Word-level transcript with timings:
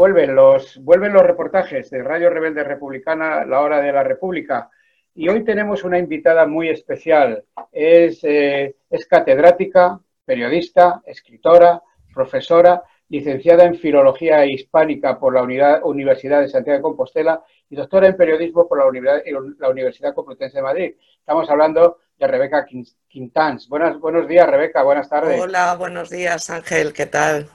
vuelven 0.00 0.34
los, 0.34 0.82
vuelven 0.82 1.12
los 1.12 1.22
reportajes 1.22 1.90
de 1.90 2.02
Radio 2.02 2.30
Rebelde 2.30 2.64
Republicana, 2.64 3.44
La 3.44 3.60
Hora 3.60 3.82
de 3.82 3.92
la 3.92 4.02
República. 4.02 4.70
Y 5.14 5.28
hoy 5.28 5.44
tenemos 5.44 5.84
una 5.84 5.98
invitada 5.98 6.46
muy 6.46 6.70
especial. 6.70 7.44
Es, 7.70 8.24
eh, 8.24 8.76
es 8.88 9.06
catedrática, 9.06 10.00
periodista, 10.24 11.02
escritora, 11.04 11.82
profesora, 12.14 12.82
licenciada 13.10 13.64
en 13.64 13.74
Filología 13.74 14.46
Hispánica 14.46 15.20
por 15.20 15.34
la 15.34 15.42
Universidad 15.82 16.40
de 16.40 16.48
Santiago 16.48 16.78
de 16.78 16.82
Compostela 16.82 17.44
y 17.68 17.76
doctora 17.76 18.06
en 18.06 18.16
Periodismo 18.16 18.66
por 18.66 18.78
la 18.78 19.68
Universidad, 19.68 20.14
Complutense 20.14 20.56
de 20.56 20.62
Madrid. 20.62 20.94
Estamos 21.18 21.50
hablando 21.50 21.98
de 22.18 22.26
Rebeca 22.26 22.64
Quintans. 23.06 23.68
buenos 23.68 24.26
días, 24.26 24.48
Rebeca. 24.48 24.82
Buenas 24.82 25.10
tardes. 25.10 25.38
Hola, 25.38 25.74
buenos 25.74 26.08
días, 26.08 26.48
Ángel. 26.48 26.94
¿Qué 26.94 27.04
tal? 27.04 27.50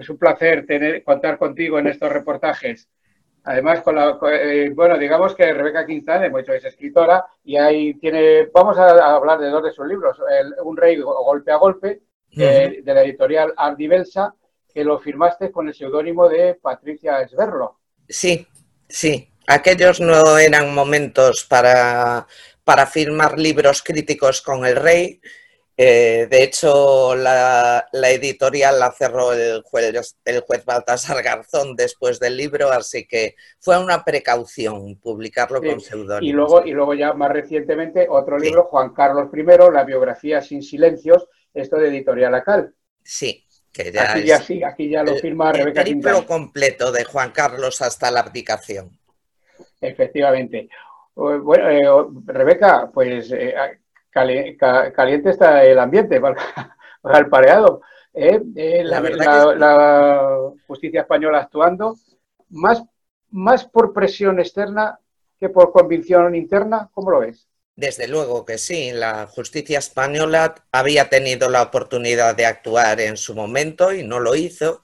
Es 0.00 0.08
un 0.08 0.18
placer 0.18 0.66
tener, 0.66 1.02
contar 1.04 1.38
contigo 1.38 1.78
en 1.78 1.86
estos 1.86 2.10
reportajes. 2.10 2.88
Además, 3.44 3.80
con 3.82 3.96
la, 3.96 4.18
eh, 4.30 4.70
bueno, 4.72 4.96
digamos 4.96 5.34
que 5.34 5.52
Rebeca 5.52 5.84
Quintana, 5.84 6.26
hemos 6.26 6.42
dicho, 6.42 6.52
es 6.52 6.64
escritora 6.64 7.24
y 7.44 7.56
ahí 7.56 7.94
tiene, 7.94 8.46
vamos 8.54 8.78
a, 8.78 9.14
hablar 9.14 9.40
de 9.40 9.50
dos 9.50 9.64
de 9.64 9.72
sus 9.72 9.86
libros, 9.86 10.16
Un 10.64 10.76
rey 10.76 11.00
golpe 11.00 11.50
a 11.50 11.56
golpe, 11.56 12.02
de 12.30 12.82
la 12.86 13.02
editorial 13.02 13.52
Ardivelsa, 13.56 14.34
que 14.72 14.84
lo 14.84 14.98
firmaste 14.98 15.50
con 15.50 15.68
el 15.68 15.74
seudónimo 15.74 16.28
de 16.28 16.54
Patricia 16.54 17.20
Esberlo. 17.20 17.80
Sí, 18.08 18.46
sí. 18.88 19.28
Aquellos 19.46 20.00
no 20.00 20.38
eran 20.38 20.72
momentos 20.72 21.44
para, 21.44 22.26
para 22.64 22.86
firmar 22.86 23.38
libros 23.38 23.82
críticos 23.82 24.40
con 24.40 24.64
el 24.64 24.76
rey, 24.76 25.20
eh, 25.84 26.26
de 26.28 26.44
hecho, 26.44 27.16
la, 27.16 27.88
editorial 27.92 28.78
la 28.78 28.92
cerró 28.92 29.32
el 29.32 29.62
juez, 29.62 30.14
el 30.24 30.40
juez 30.42 30.64
Baltasar 30.64 31.20
Garzón 31.24 31.74
después 31.74 32.20
del 32.20 32.36
libro, 32.36 32.70
así 32.70 33.04
que 33.04 33.34
fue 33.58 33.82
una 33.82 34.04
precaución 34.04 34.96
publicarlo 35.00 35.60
con 35.60 35.80
seudónimo. 35.80 36.20
Y 36.20 36.32
luego, 36.32 36.64
y 36.64 36.70
luego 36.70 36.94
ya 36.94 37.14
más 37.14 37.32
recientemente 37.32 38.06
otro 38.08 38.38
libro, 38.38 38.64
Juan 38.64 38.94
Carlos 38.94 39.28
I, 39.34 39.72
La 39.72 39.82
biografía 39.82 40.40
sin 40.40 40.62
silencios, 40.62 41.26
esto 41.52 41.76
de 41.78 41.88
Editorial 41.88 42.36
Acal. 42.36 42.72
Sí, 43.02 43.44
que 43.72 43.90
ya 43.90 44.12
aquí, 44.12 44.24
ya, 44.24 44.38
sí, 44.40 44.62
aquí 44.62 44.88
ya 44.88 45.02
lo 45.02 45.16
firma 45.16 45.52
Rebeca 45.52 45.82
El 45.82 45.94
libro 45.94 46.24
completo 46.24 46.92
de 46.92 47.02
Juan 47.02 47.32
Carlos 47.32 47.82
hasta 47.82 48.08
la 48.12 48.20
abdicación. 48.20 48.96
Efectivamente. 49.80 50.68
Bueno, 51.14 51.68
eh, 51.68 52.22
Rebeca, 52.26 52.88
pues 52.94 53.32
eh, 53.32 53.54
caliente 54.12 55.30
está 55.30 55.64
el 55.64 55.78
ambiente 55.78 56.20
para, 56.20 56.36
el 57.18 57.28
pareado. 57.28 57.82
¿eh? 58.14 58.40
Eh, 58.56 58.84
la, 58.84 60.38
justicia 60.66 61.00
española 61.00 61.38
actuando 61.38 61.96
más, 62.50 62.82
más 63.30 63.64
por 63.64 63.92
presión 63.92 64.38
externa 64.38 64.98
que 65.40 65.48
por 65.48 65.72
convicción 65.72 66.34
interna, 66.34 66.88
¿cómo 66.92 67.10
lo 67.10 67.20
ves? 67.20 67.48
Desde 67.74 68.06
luego 68.06 68.44
que 68.44 68.58
sí, 68.58 68.92
la 68.92 69.26
justicia 69.26 69.78
española 69.78 70.54
había 70.70 71.08
tenido 71.08 71.48
la 71.48 71.62
oportunidad 71.62 72.36
de 72.36 72.44
actuar 72.46 73.00
en 73.00 73.16
su 73.16 73.34
momento 73.34 73.92
y 73.92 74.04
no 74.04 74.20
lo 74.20 74.34
hizo, 74.36 74.82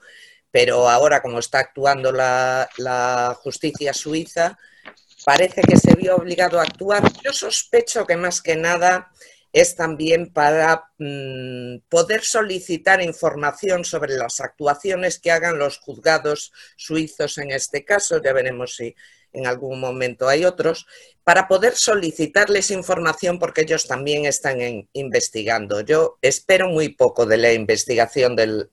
pero 0.50 0.88
ahora 0.88 1.20
como 1.20 1.38
está 1.38 1.60
actuando 1.60 2.12
la, 2.12 2.68
la 2.78 3.36
justicia 3.40 3.92
suiza, 3.92 4.58
parece 5.28 5.60
que 5.60 5.76
se 5.76 5.94
vio 5.94 6.16
obligado 6.16 6.58
a 6.58 6.62
actuar. 6.62 7.02
Yo 7.22 7.34
sospecho 7.34 8.06
que 8.06 8.16
más 8.16 8.40
que 8.40 8.56
nada 8.56 9.10
es 9.52 9.76
también 9.76 10.32
para 10.32 10.90
mm, 10.96 11.80
poder 11.90 12.22
solicitar 12.24 13.02
información 13.02 13.84
sobre 13.84 14.16
las 14.16 14.40
actuaciones 14.40 15.18
que 15.18 15.30
hagan 15.30 15.58
los 15.58 15.80
juzgados 15.80 16.50
suizos 16.78 17.36
en 17.36 17.50
este 17.50 17.84
caso, 17.84 18.22
ya 18.22 18.32
veremos 18.32 18.76
si 18.76 18.96
en 19.32 19.46
algún 19.46 19.80
momento 19.80 20.28
hay 20.28 20.44
otros, 20.44 20.86
para 21.24 21.46
poder 21.46 21.74
solicitarles 21.74 22.70
información 22.70 23.38
porque 23.38 23.60
ellos 23.60 23.86
también 23.86 24.24
están 24.24 24.58
investigando. 24.92 25.82
Yo 25.82 26.16
espero 26.22 26.68
muy 26.68 26.90
poco 26.90 27.26
de 27.26 27.36
la 27.36 27.52
investigación 27.52 28.34
del, 28.34 28.70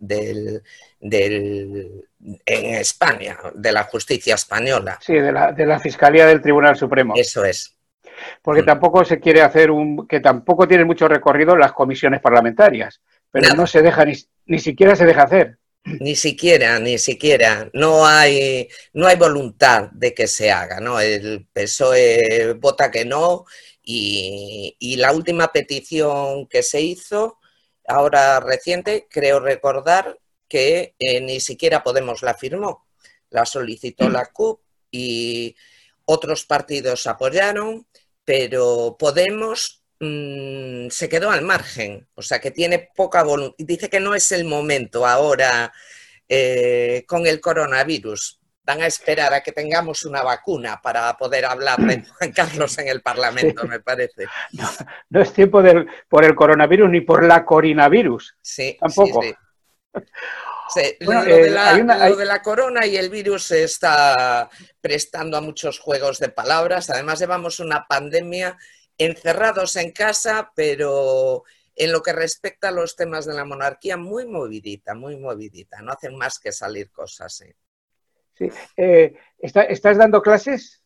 en 1.02 2.04
España, 2.46 3.38
de 3.54 3.72
la 3.72 3.84
justicia 3.84 4.36
española. 4.36 4.98
Sí, 5.02 5.16
de 5.16 5.32
la, 5.32 5.52
de 5.52 5.66
la 5.66 5.80
Fiscalía 5.80 6.26
del 6.26 6.42
Tribunal 6.42 6.78
Supremo. 6.78 7.14
Eso 7.18 7.44
es. 7.44 7.76
Porque 8.42 8.62
mm. 8.62 8.68
tampoco 8.68 9.04
se 9.04 9.20
quiere 9.20 9.42
hacer 9.42 9.70
un. 9.72 10.08
que 10.08 10.22
tampoco 10.22 10.68
tiene 10.68 10.86
mucho 10.86 11.08
recorrido 11.08 11.58
las 11.58 11.74
comisiones 11.74 12.22
parlamentarias, 12.22 13.02
pero 13.32 13.54
no 13.54 13.68
se 13.68 13.82
deja, 13.82 14.06
ni, 14.06 14.14
ni 14.46 14.60
siquiera 14.60 14.96
se 14.96 15.06
deja 15.06 15.24
hacer. 15.24 15.58
Ni 15.86 16.16
siquiera, 16.16 16.80
ni 16.80 16.98
siquiera. 16.98 17.70
No 17.74 18.06
hay, 18.08 18.68
no 18.94 19.06
hay 19.06 19.16
voluntad 19.18 19.90
de 19.92 20.14
que 20.16 20.28
se 20.28 20.52
haga, 20.52 20.80
¿no? 20.80 21.00
El 21.00 21.48
PSOE 21.54 22.54
vota 22.54 22.90
que 22.90 23.06
no 23.06 23.46
y, 23.84 24.76
y 24.80 24.96
la 24.96 25.14
última 25.14 25.52
petición 25.52 26.48
que 26.48 26.64
se 26.64 26.82
hizo, 26.82 27.38
ahora 27.88 28.40
reciente, 28.40 29.08
creo 29.10 29.40
recordar 29.40 30.20
que 30.48 30.96
eh, 30.98 31.22
ni 31.22 31.40
siquiera 31.40 31.84
Podemos 31.84 32.24
la 32.24 32.34
firmó. 32.34 32.88
La 33.30 33.46
solicitó 33.46 34.10
la 34.10 34.26
CUP 34.28 34.62
y 34.90 35.56
otros 36.06 36.46
partidos 36.46 37.06
apoyaron, 37.06 37.88
pero 38.24 38.96
Podemos 38.98 39.85
mm, 40.06 40.90
se 40.90 41.10
quedó 41.10 41.32
al 41.32 41.42
margen, 41.42 42.08
o 42.16 42.22
sea 42.22 42.40
que 42.40 42.52
tiene 42.52 42.90
poca 42.96 43.24
voluntad. 43.24 43.56
Dice 43.58 43.90
que 43.90 44.00
no 44.00 44.16
es 44.16 44.32
el 44.32 44.46
momento 44.46 45.06
ahora 45.06 45.74
eh, 46.28 47.04
con 47.08 47.28
el 47.28 47.40
coronavirus. 47.42 48.40
Van 48.64 48.82
a 48.82 48.88
esperar 48.88 49.32
a 49.32 49.42
que 49.42 49.52
tengamos 49.52 50.06
una 50.06 50.24
vacuna 50.24 50.82
para 50.82 51.16
poder 51.18 51.46
hablar 51.46 51.78
de 51.80 52.04
Juan 52.18 52.32
Carlos 52.32 52.78
en 52.80 52.88
el 52.88 53.02
Parlamento, 53.02 53.66
me 53.68 53.80
parece. 53.80 54.26
No, 55.10 55.22
es 55.22 55.34
tiempo 55.34 55.62
por 56.10 56.26
el 56.26 56.36
coronavirus 56.36 56.90
ni 56.90 57.02
por 57.02 57.24
la 57.24 57.46
coronavirus. 57.46 58.36
Sí, 58.42 58.76
tampoco. 58.80 59.22
Sí, 60.74 60.96
lo, 61.02 61.24
de 61.24 62.26
la, 62.26 62.42
corona 62.42 62.86
y 62.88 62.98
el 62.98 63.10
virus 63.10 63.44
se 63.44 63.64
está 63.64 64.50
prestando 64.82 65.38
a 65.38 65.42
muchos 65.42 65.80
juegos 65.80 66.20
de 66.20 66.30
palabras. 66.30 66.90
Además, 66.90 67.20
llevamos 67.20 67.60
una 67.60 67.86
pandemia 67.88 68.58
encerrados 68.98 69.76
en 69.76 69.92
casa, 69.92 70.52
pero 70.56 71.44
en 71.76 71.92
lo 71.92 72.02
que 72.02 72.14
respecta 72.14 72.70
a 72.70 72.72
los 72.72 72.96
temas 72.96 73.26
de 73.26 73.34
la 73.34 73.46
monarquía, 73.46 73.98
muy 73.98 74.26
movidita, 74.26 74.96
muy 74.96 75.18
movidita. 75.18 75.82
No 75.82 75.92
hacen 75.92 76.18
más 76.18 76.40
que 76.40 76.52
salir 76.52 76.90
cosas. 76.92 77.44
Sí. 78.34 78.50
Eh, 78.78 79.14
¿Estás 79.40 79.98
dando 79.98 80.22
clases? 80.22 80.82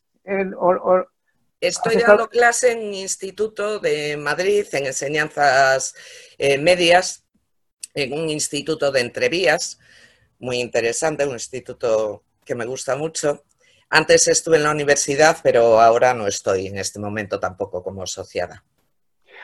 Estoy 1.59 1.97
dando 1.97 2.29
clase 2.29 2.71
en 2.71 2.93
Instituto 2.93 3.79
de 3.79 4.17
Madrid, 4.17 4.65
en 4.71 4.85
enseñanzas 4.87 5.93
eh, 6.37 6.57
medias 6.57 7.25
en 7.93 8.13
un 8.13 8.29
instituto 8.29 8.91
de 8.91 9.01
entrevías, 9.01 9.79
muy 10.37 10.59
interesante, 10.59 11.25
un 11.25 11.33
instituto 11.33 12.23
que 12.45 12.55
me 12.55 12.65
gusta 12.65 12.95
mucho. 12.95 13.43
Antes 13.89 14.27
estuve 14.27 14.57
en 14.57 14.63
la 14.63 14.71
universidad, 14.71 15.37
pero 15.41 15.81
ahora 15.81 16.13
no 16.13 16.27
estoy 16.27 16.67
en 16.67 16.77
este 16.77 16.99
momento 16.99 17.39
tampoco 17.39 17.83
como 17.83 18.03
asociada. 18.03 18.63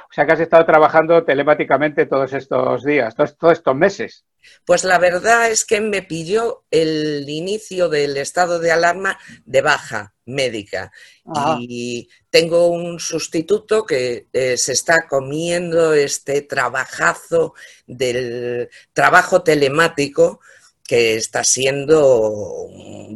O 0.10 0.14
sea 0.14 0.26
que 0.26 0.34
has 0.34 0.40
estado 0.40 0.66
trabajando 0.66 1.24
telemáticamente 1.24 2.06
todos 2.06 2.32
estos 2.34 2.84
días, 2.84 3.16
todos, 3.16 3.36
estos 3.52 3.76
meses. 3.76 4.24
Pues 4.64 4.84
la 4.84 5.00
verdad 5.00 5.50
es 5.50 5.66
que 5.66 5.82
me 5.82 6.04
pilló 6.04 6.64
el 6.70 7.28
inicio 7.28 7.90
del 7.90 8.16
estado 8.18 8.60
de 8.60 8.72
alarma 8.72 9.18
de 9.46 9.62
baja 9.62 10.14
médica 10.26 10.92
ah. 11.26 11.58
y 11.60 12.08
tengo 12.30 12.68
un 12.68 13.00
sustituto 13.00 13.86
que 13.86 14.28
eh, 14.32 14.58
se 14.58 14.74
está 14.74 15.08
comiendo 15.08 15.94
este 15.94 16.44
trabajazo 16.44 17.56
del 17.88 18.70
trabajo 18.94 19.42
telemático 19.42 20.40
que 20.88 21.16
está 21.16 21.44
siendo 21.44 22.70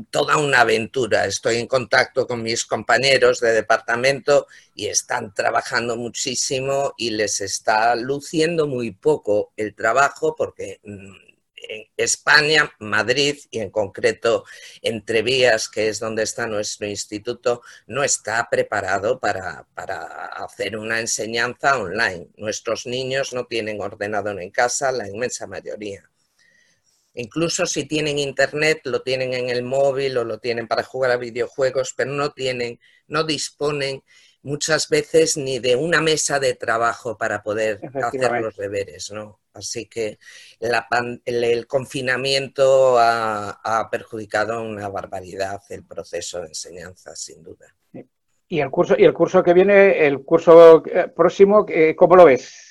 toda 0.09 0.37
una 0.37 0.61
aventura. 0.61 1.25
Estoy 1.25 1.57
en 1.57 1.67
contacto 1.67 2.25
con 2.25 2.41
mis 2.41 2.65
compañeros 2.65 3.39
de 3.39 3.53
departamento 3.53 4.47
y 4.73 4.87
están 4.87 5.33
trabajando 5.33 5.95
muchísimo 5.95 6.93
y 6.97 7.11
les 7.11 7.41
está 7.41 7.95
luciendo 7.95 8.67
muy 8.67 8.91
poco 8.91 9.53
el 9.55 9.75
trabajo 9.75 10.35
porque 10.35 10.79
mm, 10.83 11.29
en 11.69 11.85
España, 11.97 12.71
Madrid 12.79 13.37
y 13.51 13.59
en 13.59 13.69
concreto 13.69 14.45
Entrevías, 14.81 15.69
que 15.69 15.89
es 15.89 15.99
donde 15.99 16.23
está 16.23 16.47
nuestro 16.47 16.87
instituto, 16.87 17.61
no 17.85 18.03
está 18.03 18.47
preparado 18.49 19.19
para, 19.19 19.67
para, 19.75 20.25
hacer 20.25 20.77
una 20.77 20.99
enseñanza 20.99 21.77
online. 21.77 22.29
Nuestros 22.37 22.85
niños 22.87 23.33
no 23.33 23.45
tienen 23.45 23.81
ordenador 23.81 24.41
en 24.41 24.49
casa, 24.49 24.91
la 24.91 25.07
inmensa 25.07 25.45
mayoría. 25.45 26.09
Incluso 27.13 27.65
si 27.65 27.85
tienen 27.85 28.19
internet, 28.19 28.81
lo 28.83 29.01
tienen 29.01 29.33
en 29.33 29.49
el 29.49 29.63
móvil 29.63 30.17
o 30.17 30.23
lo 30.23 30.39
tienen 30.39 30.67
para 30.67 30.83
jugar 30.83 31.11
a 31.11 31.17
videojuegos, 31.17 31.93
pero 31.95 32.11
no 32.11 32.31
tienen, 32.31 32.79
no 33.07 33.23
disponen 33.23 34.03
muchas 34.41 34.87
veces 34.89 35.35
ni 35.37 35.59
de 35.59 35.75
una 35.75 36.01
mesa 36.01 36.39
de 36.39 36.53
trabajo 36.53 37.17
para 37.17 37.43
poder 37.43 37.81
hacer 38.01 38.41
los 38.41 38.55
deberes, 38.55 39.11
¿no? 39.11 39.39
Así 39.53 39.87
que 39.87 40.17
el, 41.25 41.67
confinamiento 41.67 42.97
ha, 42.97 43.87
perjudicado 43.91 44.61
una 44.61 44.87
barbaridad 44.87 45.61
el 45.69 45.83
proceso 45.83 46.41
de 46.41 46.47
enseñanza, 46.47 47.15
sin 47.15 47.43
duda. 47.43 47.75
¿Y 48.47 48.61
el 48.61 48.71
curso, 48.71 48.95
y 48.97 49.03
el 49.03 49.13
curso 49.13 49.43
que 49.43 49.53
viene, 49.53 50.07
el 50.07 50.23
curso 50.23 50.83
eh, 50.85 51.07
próximo, 51.15 51.65
eh, 51.67 51.95
cómo 51.95 52.15
lo 52.15 52.25
ves? 52.25 52.68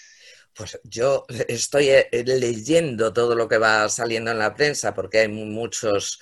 Pues 0.59 0.81
yo 0.83 1.25
estoy 1.47 1.89
eh, 1.91 2.09
leyendo 2.27 3.13
todo 3.13 3.37
lo 3.37 3.49
que 3.49 3.59
va 3.59 3.89
saliendo 3.89 4.33
en 4.33 4.39
la 4.41 4.55
prensa 4.55 4.93
porque 4.93 5.21
hay 5.21 5.29
muchos... 5.29 6.21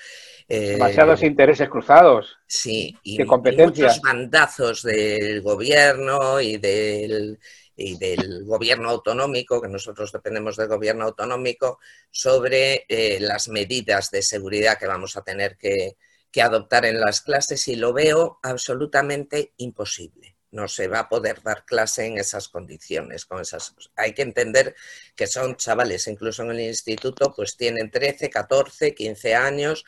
Demasiados 0.49 1.25
intereses 1.25 1.69
cruzados. 1.69 2.37
Sí, 2.47 2.95
y, 3.03 3.19
muchos 3.25 4.01
mandazos 4.05 4.83
del 4.83 5.43
gobierno 5.43 6.41
y 6.41 6.59
del, 6.59 7.41
y 7.77 7.99
del 7.99 8.45
gobierno 8.45 8.89
autonómico, 8.89 9.61
que 9.61 9.69
nosotros 9.69 10.11
dependemos 10.11 10.57
del 10.57 10.69
gobierno 10.69 11.05
autonómico, 11.05 11.79
sobre 12.11 12.87
eh, 12.89 13.19
las 13.21 13.49
medidas 13.49 14.11
de 14.11 14.23
seguridad 14.23 14.79
que 14.79 14.87
vamos 14.87 15.17
a 15.17 15.23
tener 15.23 15.57
que, 15.57 15.97
adoptar 16.39 16.85
en 16.85 17.01
las 17.01 17.23
clases 17.23 17.67
y 17.69 17.77
lo 17.77 17.95
veo 17.95 18.41
absolutamente 18.43 19.55
imposible. 19.57 20.36
No 20.57 20.69
se 20.69 20.89
va 20.89 21.01
a 21.01 21.09
poder 21.09 21.43
dar 21.43 21.65
clase 21.65 22.07
en 22.07 22.19
esas 22.19 22.49
condiciones. 22.49 23.27
Con 23.27 23.41
esas... 23.41 23.75
Hay 23.95 24.15
que 24.15 24.23
entender 24.23 24.75
que 25.15 25.27
son 25.27 25.57
chavales, 25.57 26.07
incluso 26.09 26.43
en 26.43 26.53
el 26.53 26.61
instituto, 26.61 27.33
pues 27.35 27.57
tienen 27.57 27.91
13, 27.91 28.31
14, 28.31 28.95
15 28.95 29.35
años 29.35 29.85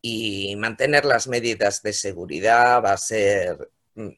y 0.00 0.54
mantener 0.56 1.04
las 1.04 1.26
medidas 1.26 1.82
de 1.82 1.92
seguridad 1.92 2.82
va 2.82 2.92
a 2.92 2.98
ser 2.98 3.70
mm, 3.94 4.10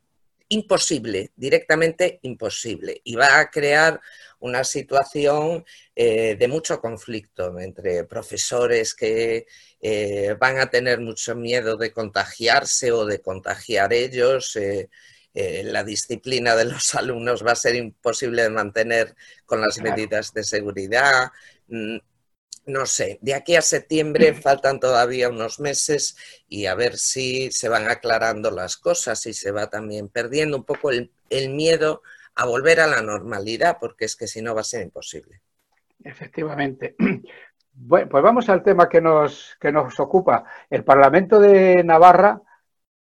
imposible, 0.50 1.31
directamente 1.37 2.19
imposible, 2.23 3.00
y 3.05 3.17
va 3.17 3.39
a 3.39 3.50
crear 3.50 4.00
una 4.41 4.65
situación 4.65 5.65
eh, 5.95 6.37
de 6.37 6.49
mucho 6.49 6.81
conflicto 6.81 7.59
entre 7.59 8.05
profesores 8.05 8.95
que 8.95 9.47
eh, 9.81 10.37
van 10.39 10.59
a 10.59 10.71
tener 10.71 11.00
mucho 11.00 11.35
miedo 11.35 11.77
de 11.77 11.93
contagiarse 11.93 12.93
o 12.93 13.05
de 13.05 13.21
contagiar 13.21 13.93
ellos. 13.93 14.56
Eh, 14.56 14.91
la 15.35 15.85
disciplina 15.85 16.57
de 16.57 16.65
los 16.67 16.95
alumnos 16.97 17.47
va 17.47 17.53
a 17.53 17.57
ser 17.57 17.77
imposible 17.77 18.43
de 18.43 18.51
mantener 18.51 19.15
con 19.47 19.61
las 19.61 19.81
medidas 19.81 20.33
de 20.33 20.45
seguridad. 20.45 21.31
Mm, 21.69 21.99
no 22.69 22.85
sé, 22.85 23.19
de 23.23 23.35
aquí 23.35 23.57
a 23.57 23.63
septiembre 23.63 24.35
faltan 24.35 24.79
todavía 24.79 25.31
unos 25.31 25.59
meses 25.59 26.17
y 26.49 26.67
a 26.67 26.75
ver 26.75 26.99
si 26.99 27.51
se 27.51 27.69
van 27.69 27.89
aclarando 27.89 28.51
las 28.51 28.77
cosas 28.77 29.25
y 29.27 29.33
se 29.33 29.51
va 29.51 29.69
también 29.69 30.09
perdiendo 30.09 30.57
un 30.59 30.65
poco 30.65 30.91
el, 30.91 31.11
miedo 31.51 32.03
a 32.35 32.45
volver 32.45 32.81
a 32.81 32.87
la 32.87 33.01
normalidad, 33.03 33.79
porque 33.81 34.05
es 34.05 34.17
que 34.17 34.29
si 34.29 34.43
no 34.43 34.55
va 34.55 34.61
a 34.61 34.65
ser 34.65 34.83
imposible. 34.83 35.41
Efectivamente. 36.05 36.95
Bueno, 37.81 38.09
pues 38.09 38.25
vamos 38.25 38.49
al 38.49 38.65
tema 38.65 38.89
que 38.89 39.01
nos, 39.01 39.57
que 39.61 39.71
nos 39.71 40.01
ocupa. 40.01 40.43
El 40.69 40.83
Parlamento 40.83 41.39
de 41.39 41.85
Navarra 41.85 42.43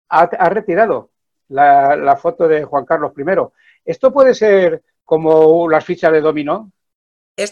ha, 0.08 0.48
retirado 0.50 1.10
la, 1.48 1.96
la, 1.96 2.16
foto 2.16 2.46
de 2.46 2.64
Juan 2.64 2.84
Carlos 2.84 3.12
I. 3.16 3.22
¿Esto 3.84 4.12
puede 4.12 4.34
ser 4.34 4.82
como 5.04 5.68
las 5.68 5.84
fichas 5.84 6.12
de 6.12 6.20
dominó? 6.20 6.72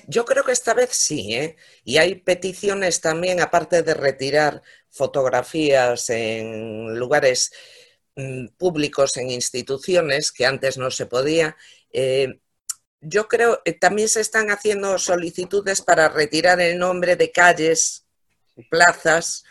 yo 0.09 0.25
creo 0.25 0.45
que 0.45 0.53
esta 0.53 0.75
vez 0.75 0.91
sí, 0.93 1.35
¿eh? 1.35 1.57
y 1.85 1.99
hay 1.99 2.17
peticiones 2.17 3.01
también, 3.01 3.41
aparte 3.41 3.83
de 3.83 3.95
retirar 3.95 4.63
fotografías 4.91 6.11
en 6.11 6.99
lugares 6.99 7.53
mm, 8.17 8.49
públicos, 8.59 9.17
en 9.17 9.31
instituciones, 9.31 10.33
que 10.33 10.47
antes 10.47 10.77
no 10.77 10.91
se 10.91 11.07
podía. 11.07 11.57
Eh, 11.93 12.41
yo 13.01 13.29
creo 13.29 13.63
que 13.65 13.75
también 13.75 14.09
se 14.09 14.21
están 14.21 14.51
haciendo 14.51 14.99
solicitudes 14.99 15.83
para 15.83 16.09
retirar 16.09 16.61
el 16.61 16.79
nombre 16.79 17.15
de 17.15 17.31
calles, 17.31 18.07
plazas, 18.71 19.45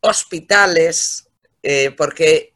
hospitales, 0.00 1.28
eh, 1.62 1.92
porque 1.96 2.52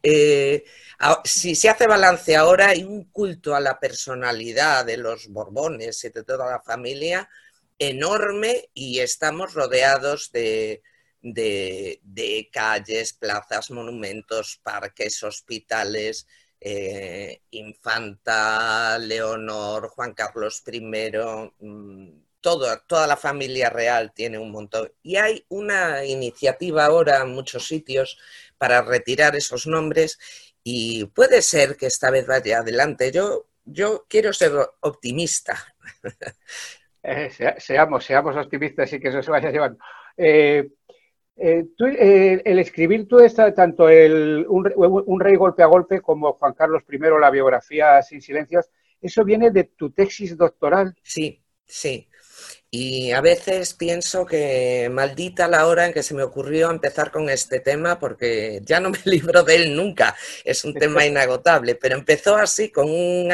si 1.23 1.55
se 1.55 1.69
hace 1.69 1.87
balance 1.87 2.35
ahora, 2.35 2.69
hay 2.69 2.83
un 2.83 3.05
culto 3.11 3.55
a 3.55 3.59
la 3.59 3.79
personalidad 3.79 4.85
de 4.85 4.97
los 4.97 5.27
Borbones 5.27 6.03
y 6.03 6.09
de 6.09 6.23
toda 6.23 6.49
la 6.49 6.61
familia 6.61 7.29
enorme 7.77 8.69
y 8.73 8.99
estamos 8.99 9.53
rodeados 9.53 10.31
de, 10.31 10.81
calles, 12.51 13.13
plazas, 13.13 13.69
monumentos, 13.71 14.59
parques, 14.63 15.21
hospitales, 15.23 16.27
eh, 16.59 17.41
Infanta, 17.51 18.97
Leonor, 18.97 19.89
Juan 19.89 20.13
Carlos 20.13 20.63
I, 20.71 20.81
mm, 20.81 22.09
toda 22.41 23.07
la 23.07 23.17
familia 23.17 23.69
real 23.69 24.13
tiene 24.13 24.39
un 24.39 24.51
montón. 24.51 24.91
Y 25.03 25.17
hay 25.17 25.45
una 25.49 26.05
iniciativa 26.05 26.85
ahora 26.85 27.21
en 27.21 27.33
muchos 27.33 27.67
sitios 27.67 28.17
para 28.57 28.81
retirar 28.81 29.35
esos 29.35 29.67
nombres 29.67 30.17
y 30.69 31.05
puede 31.05 31.41
ser 31.41 31.77
que 31.77 31.85
esta 31.85 32.11
vez 32.11 32.27
vaya 32.27 32.57
adelante. 32.57 33.09
Yo, 33.09 33.45
yo 33.63 34.05
quiero 34.09 34.33
ser 34.33 34.51
optimista. 34.81 35.55
Eh, 37.09 37.29
seamos, 37.59 38.03
seamos 38.03 38.35
optimistas 38.35 38.91
y 38.91 38.99
que 38.99 39.07
eso 39.07 39.23
se 39.23 39.31
vaya 39.31 39.49
llevando. 39.49 39.79
Eh, 40.17 40.67
eh, 41.37 42.41
el 42.43 42.59
escribir 42.59 43.07
tú 43.07 43.19
esta, 43.19 43.53
tanto 43.53 43.87
el, 43.87 44.45
un, 44.49 45.19
rey 45.21 45.35
golpe 45.37 45.63
a 45.63 45.67
golpe 45.67 46.01
como 46.01 46.33
Juan 46.33 46.53
Carlos 46.53 46.83
I, 46.91 46.97
la 47.21 47.29
biografía 47.29 48.01
sin 48.01 48.21
silencios, 48.21 48.69
¿eso 48.99 49.23
viene 49.23 49.51
de 49.51 49.63
tu 49.63 49.91
tesis 49.91 50.35
doctoral? 50.35 50.93
Sí, 51.01 51.41
sí. 51.65 52.09
Y 52.69 53.11
a 53.11 53.21
veces 53.21 53.73
pienso 53.73 54.25
que 54.25 54.89
maldita 54.91 55.47
la 55.47 55.67
hora 55.67 55.85
en 55.85 55.93
que 55.93 56.03
se 56.03 56.13
me 56.13 56.23
ocurrió 56.23 56.69
empezar 56.69 57.11
con 57.11 57.29
este 57.29 57.61
tema 57.61 57.97
porque 57.97 58.59
ya 58.63 58.81
no 58.81 58.89
me 58.89 58.99
libro 59.05 59.43
de 59.43 59.55
él 59.55 59.75
nunca, 59.75 60.15
es 60.43 60.65
un 60.65 60.73
tema 60.73 61.05
inagotable, 61.05 61.75
pero 61.75 61.95
empezó 61.95 62.35
así 62.35 62.69
con, 62.69 62.89
un 62.89 63.29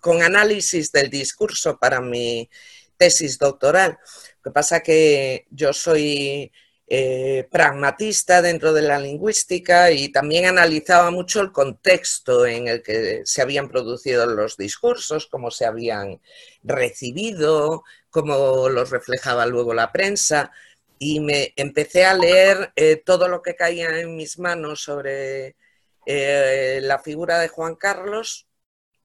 con 0.00 0.22
análisis 0.22 0.92
del 0.92 1.08
discurso 1.08 1.78
para 1.78 2.00
mi 2.00 2.50
tesis 2.98 3.38
doctoral. 3.38 3.98
Lo 4.42 4.50
que 4.50 4.54
pasa 4.54 4.80
que 4.80 5.46
yo 5.50 5.72
soy 5.72 6.52
eh, 6.86 7.48
pragmatista 7.50 8.42
dentro 8.42 8.74
de 8.74 8.82
la 8.82 8.98
lingüística 8.98 9.90
y 9.90 10.10
también 10.10 10.44
analizaba 10.44 11.10
mucho 11.10 11.40
el 11.40 11.50
contexto 11.50 12.44
en 12.44 12.68
el 12.68 12.82
que 12.82 13.22
se 13.24 13.40
habían 13.40 13.70
producido 13.70 14.26
los 14.26 14.58
discursos, 14.58 15.26
cómo 15.26 15.50
se 15.50 15.64
habían 15.64 16.20
recibido, 16.62 17.84
cómo 18.14 18.68
los 18.68 18.90
reflejaba 18.90 19.44
luego 19.44 19.74
la 19.74 19.90
prensa. 19.90 20.52
Y 20.98 21.18
me 21.18 21.52
empecé 21.56 22.04
a 22.06 22.14
leer 22.14 22.72
eh, 22.76 23.02
todo 23.04 23.26
lo 23.28 23.42
que 23.42 23.56
caía 23.56 23.98
en 23.98 24.14
mis 24.16 24.38
manos 24.38 24.82
sobre 24.84 25.56
eh, 26.06 26.78
la 26.80 27.00
figura 27.00 27.40
de 27.40 27.48
Juan 27.48 27.74
Carlos 27.74 28.46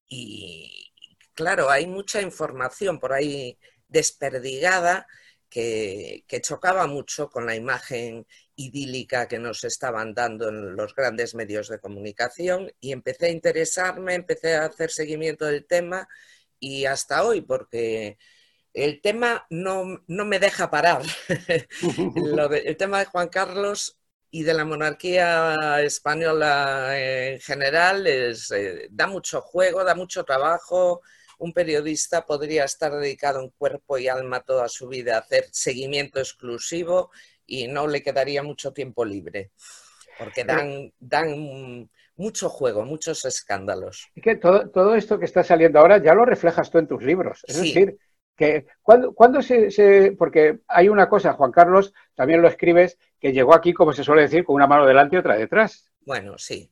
y 0.08 0.92
claro, 1.34 1.70
hay 1.72 1.88
mucha 1.88 2.22
información 2.22 3.00
por 3.00 3.14
ahí 3.14 3.58
desperdigada 3.88 5.08
que, 5.50 6.24
chocaba 6.42 6.86
mucho 6.88 7.30
con 7.30 7.46
la 7.48 7.56
imagen 7.56 8.28
idílica 8.56 9.28
que 9.28 9.40
nos 9.40 9.64
estaban 9.64 10.14
dando 10.14 10.50
en 10.50 10.76
los 10.76 10.94
grandes 10.96 11.34
medios 11.36 11.70
de 11.70 11.80
comunicación 11.80 12.72
y 12.80 12.92
empecé 12.92 13.28
a 13.28 13.32
interesarme, 13.32 14.14
empecé 14.16 14.56
a 14.56 14.66
hacer 14.66 14.92
seguimiento 14.92 15.46
del 15.46 15.66
tema 15.66 16.08
y 16.60 16.86
hasta 16.86 17.24
hoy, 17.24 17.42
porque 17.42 18.18
el 18.74 19.02
tema 19.02 19.46
no, 19.50 20.00
me 20.08 20.40
deja 20.40 20.70
parar. 20.70 21.02
el 22.66 22.78
tema 22.78 23.00
de 23.00 23.06
Juan 23.06 23.30
Carlos 23.30 23.98
y 24.32 24.44
de 24.44 24.54
la 24.54 24.66
monarquía 24.66 25.82
española 25.82 26.92
en 26.96 27.40
general 27.40 28.06
es, 28.06 28.52
eh, 28.52 28.88
da 28.92 29.08
mucho 29.08 29.42
juego, 29.42 29.84
da 29.84 29.96
mucho 29.96 30.24
trabajo, 30.24 31.02
un 31.40 31.54
periodista 31.54 32.26
podría 32.26 32.66
estar 32.66 32.92
dedicado 32.92 33.42
en 33.42 33.50
cuerpo 33.50 33.98
y 33.98 34.08
alma 34.08 34.42
toda 34.42 34.68
su 34.68 34.88
vida 34.88 35.16
a 35.16 35.20
hacer 35.20 35.46
seguimiento 35.52 36.20
exclusivo 36.20 37.12
y 37.46 37.68
no 37.68 37.88
le 37.88 38.04
quedaría 38.04 38.44
mucho 38.44 38.72
tiempo 38.74 39.04
libre, 39.04 39.52
porque 40.20 40.44
dan, 40.44 40.94
dan 41.00 41.90
mucho 42.16 42.50
juego, 42.50 42.86
muchos 42.86 43.26
escándalos. 43.26 44.10
Y 44.14 44.22
que 44.22 44.36
todo, 44.36 44.94
esto 44.94 45.18
que 45.18 45.26
está 45.26 45.44
saliendo 45.44 45.80
ahora 45.80 46.04
ya 46.04 46.14
lo 46.14 46.26
reflejas 46.26 46.70
tú 46.70 46.78
en 46.78 46.88
tus 46.88 47.02
libros. 47.02 47.44
Es 47.48 47.56
decir, 47.56 47.98
que 48.40 48.68
cuando, 48.82 49.42
se, 49.42 50.16
Porque 50.18 50.60
hay 50.70 50.88
una 50.88 51.10
cosa, 51.10 51.34
Juan 51.34 51.52
Carlos, 51.52 51.94
también 52.16 52.42
lo 52.42 52.48
escribes, 52.48 52.98
que 53.20 53.34
llegó 53.34 53.54
aquí, 53.54 53.74
como 53.74 53.92
se 53.92 54.06
suele 54.06 54.22
decir, 54.22 54.46
con 54.46 54.56
una 54.56 54.66
mano 54.66 54.86
delante 54.86 55.18
y 55.18 55.20
otra 55.20 55.36
detrás. 55.36 55.92
Bueno, 56.06 56.38
sí. 56.38 56.72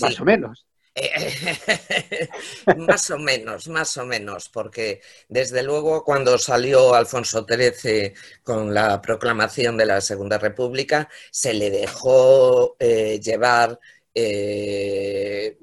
Más 0.00 0.20
o 0.20 0.24
menos. 0.24 0.66
más 2.78 3.10
o 3.10 3.18
menos, 3.18 3.68
más 3.68 3.96
o 3.98 4.06
menos, 4.06 4.48
porque 4.48 5.02
desde 5.28 5.62
luego 5.62 6.02
cuando 6.02 6.36
salió 6.36 6.94
Alfonso 6.94 7.46
XIII 7.46 8.14
con 8.42 8.74
la 8.74 9.00
proclamación 9.00 9.76
de 9.76 9.86
la 9.86 10.00
Segunda 10.00 10.38
República, 10.38 11.08
se 11.30 11.54
le 11.54 11.70
dejó 11.70 12.76
eh, 12.80 13.20
llevar 13.20 13.78
eh, 14.14 15.58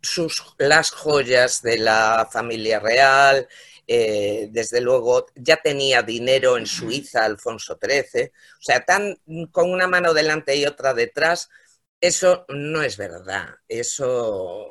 sus, 0.00 0.42
las 0.58 0.90
joyas 0.90 1.62
de 1.62 1.78
la 1.78 2.26
familia 2.32 2.80
real, 2.80 3.46
eh, 3.88 4.48
desde 4.52 4.80
luego 4.80 5.26
ya 5.34 5.56
tenía 5.56 6.02
dinero 6.02 6.58
en 6.58 6.66
Suiza 6.66 7.24
Alfonso 7.24 7.78
XIII, 7.82 8.26
o 8.26 8.62
sea, 8.62 8.84
tan 8.84 9.18
con 9.50 9.70
una 9.70 9.88
mano 9.88 10.14
delante 10.14 10.54
y 10.54 10.66
otra 10.66 10.92
detrás, 10.94 11.48
eso 12.00 12.44
no 12.48 12.82
es 12.82 12.96
verdad. 12.96 13.48
Eso 13.66 14.70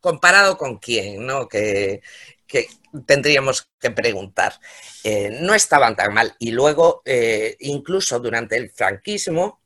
comparado 0.00 0.56
con 0.56 0.78
quién, 0.78 1.26
¿no? 1.26 1.48
Que, 1.48 2.02
tendríamos 3.06 3.66
que 3.80 3.90
preguntar. 3.90 4.52
Eh, 5.04 5.38
no 5.40 5.54
estaban 5.54 5.96
tan 5.96 6.12
mal. 6.12 6.34
Y 6.38 6.50
luego, 6.50 7.00
eh, 7.04 7.56
incluso 7.60 8.20
durante 8.20 8.56
el 8.56 8.70
franquismo, 8.70 9.62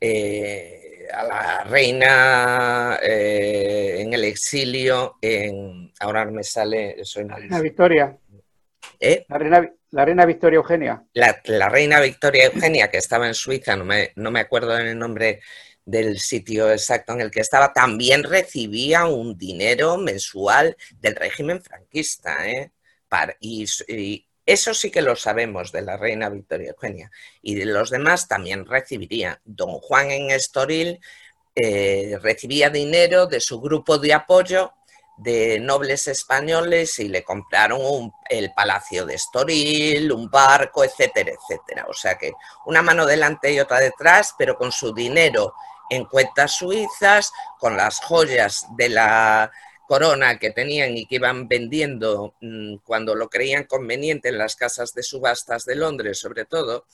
eh, 0.00 0.83
a 1.12 1.24
la 1.24 1.64
reina 1.64 2.98
en 3.02 4.12
el 4.12 4.24
exilio, 4.24 5.16
en, 5.20 5.92
ahora 6.00 6.24
me 6.26 6.42
sale... 6.42 6.96
la 7.16 7.36
reina 7.36 7.60
Victoria. 7.60 8.18
La, 9.28 9.38
reina, 10.04 10.26
Victoria 10.26 10.56
Eugenia. 10.56 11.04
La, 11.12 11.68
reina 11.68 12.00
Victoria 12.00 12.46
Eugenia, 12.46 12.90
que 12.90 12.98
estaba 12.98 13.26
en 13.26 13.34
Suiza, 13.34 13.76
no 13.76 13.84
me, 13.84 14.12
no 14.16 14.30
me 14.30 14.40
acuerdo 14.40 14.74
del 14.74 14.98
nombre 14.98 15.40
del 15.84 16.18
sitio 16.18 16.70
exacto 16.70 17.12
en 17.12 17.20
el 17.20 17.30
que 17.30 17.40
estaba, 17.40 17.72
también 17.72 18.22
recibía 18.22 19.06
un 19.06 19.36
dinero 19.36 19.98
mensual 19.98 20.76
del 21.00 21.16
régimen 21.16 21.60
franquista. 21.60 22.48
¿eh? 22.48 22.70
y, 23.40 24.26
eso 24.46 24.74
sí 24.74 24.90
que 24.90 25.02
lo 25.02 25.16
sabemos 25.16 25.72
de 25.72 25.82
la 25.82 25.96
reina 25.96 26.28
Victoria 26.28 26.70
Eugenia. 26.70 27.10
Y 27.40 27.54
de 27.54 27.64
los 27.64 27.90
demás 27.90 28.28
también 28.28 28.66
recibiría. 28.66 29.40
Don 29.44 29.78
Juan 29.78 30.10
en 30.10 30.30
Estoril 30.30 31.00
eh, 31.54 32.18
recibía 32.22 32.68
dinero 32.68 33.26
de 33.26 33.40
su 33.40 33.60
grupo 33.60 33.98
de 33.98 34.12
apoyo 34.12 34.72
de 35.16 35.60
nobles 35.60 36.08
españoles 36.08 36.98
y 36.98 37.08
le 37.08 37.22
compraron 37.22 38.12
el 38.28 38.52
palacio 38.52 39.06
de 39.06 39.14
Estoril, 39.14 40.10
un 40.12 40.28
barco, 40.28 40.84
etcétera, 40.84 41.32
etcétera. 41.32 41.86
O 41.88 41.94
sea 41.94 42.16
que 42.16 42.32
una 42.66 42.82
mano 42.82 43.06
delante 43.06 43.52
y 43.52 43.60
otra 43.60 43.78
detrás, 43.78 44.34
pero 44.36 44.56
con 44.56 44.72
su 44.72 44.92
dinero 44.92 45.54
en 45.88 46.04
cuentas 46.06 46.56
suizas, 46.56 47.32
con 47.58 47.76
las 47.76 48.00
joyas 48.00 48.66
de 48.76 48.88
la 48.88 49.50
corona 49.86 50.38
que 50.38 50.50
tenían 50.50 50.96
y 50.96 51.06
que 51.06 51.16
iban 51.16 51.48
vendiendo 51.48 52.34
mm, 52.40 52.76
cuando 52.84 53.14
lo 53.14 53.28
creían 53.28 53.64
conveniente 53.64 54.28
en 54.28 54.38
las 54.38 54.56
casas 54.56 54.94
de 54.94 55.02
subastas 55.02 55.64
de 55.64 55.76
Londres, 55.76 56.18
sobre 56.18 56.44
todo, 56.44 56.86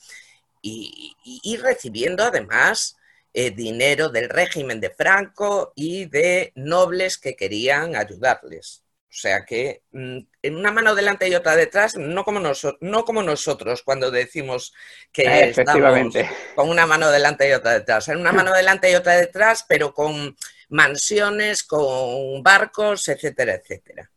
y, 0.63 1.57
recibiendo 1.57 2.23
además 2.23 2.95
eh, 3.33 3.49
dinero 3.49 4.09
del 4.09 4.29
régimen 4.29 4.79
de 4.79 4.91
Franco 4.91 5.73
y 5.75 6.05
de 6.05 6.51
nobles 6.55 7.17
que 7.17 7.35
querían 7.35 7.95
ayudarles. 7.95 8.83
O 9.11 9.13
sea 9.13 9.43
que 9.43 9.81
mm, 9.91 10.19
en 10.41 10.55
una 10.55 10.71
mano 10.71 10.95
delante 10.95 11.27
y 11.27 11.35
otra 11.35 11.55
detrás, 11.55 11.97
no 11.97 12.23
como, 12.23 12.39
no 12.79 13.05
como 13.05 13.23
nosotros 13.23 13.81
cuando 13.83 14.09
decimos 14.09 14.73
que 15.11 15.49
estamos 15.49 16.13
con 16.55 16.69
una 16.69 16.85
mano 16.85 17.11
delante 17.11 17.49
y 17.49 17.51
otra 17.51 17.73
detrás. 17.73 18.07
En 18.07 18.19
una 18.19 18.31
mano 18.31 18.53
delante 18.53 18.89
y 18.89 18.95
otra 18.95 19.17
detrás, 19.17 19.65
pero 19.67 19.93
con 19.93 20.37
mansiones, 20.71 21.63
con 21.63 22.41
barcos, 22.41 23.07
etcétera, 23.07 23.55
etcétera. 23.55 24.09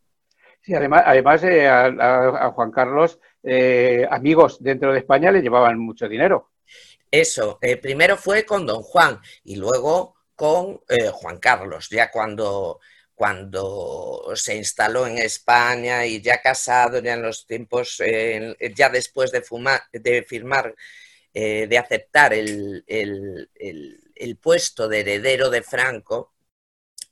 Sí, 0.65 0.73
además, 0.73 1.03
además 1.05 1.43
eh, 1.43 1.67
a, 1.67 2.51
Juan 2.55 2.71
Carlos, 2.71 3.19
eh, 3.43 4.07
amigos 4.09 4.57
dentro 4.63 4.91
de 4.91 4.99
España 4.99 5.31
le 5.31 5.43
llevaban 5.43 5.77
mucho 5.77 6.09
dinero. 6.09 6.53
Eso, 7.11 7.59
eh, 7.61 7.77
primero 7.77 8.17
fue 8.17 8.45
con 8.45 8.65
don 8.65 8.81
Juan 8.81 9.19
y 9.43 9.57
luego 9.57 10.15
con 10.35 10.81
Juan 11.13 11.37
Carlos, 11.37 11.87
ya 11.89 12.11
cuando 12.11 12.79
cuando 13.13 14.33
se 14.35 14.57
instaló 14.57 15.07
en 15.07 15.19
España 15.19 16.05
y 16.05 16.19
ya 16.19 16.41
casado, 16.41 16.99
ya 16.99 17.13
en 17.13 17.21
los 17.21 17.47
tiempos, 17.47 18.01
ya 18.75 18.89
después 18.89 19.31
de, 19.31 19.41
de 19.93 20.23
firmar, 20.23 20.75
de 21.31 21.77
aceptar 21.77 22.33
el, 22.33 22.83
puesto 24.41 24.89
de 24.89 24.99
heredero 24.99 25.49
de 25.49 25.61
Franco, 25.61 26.34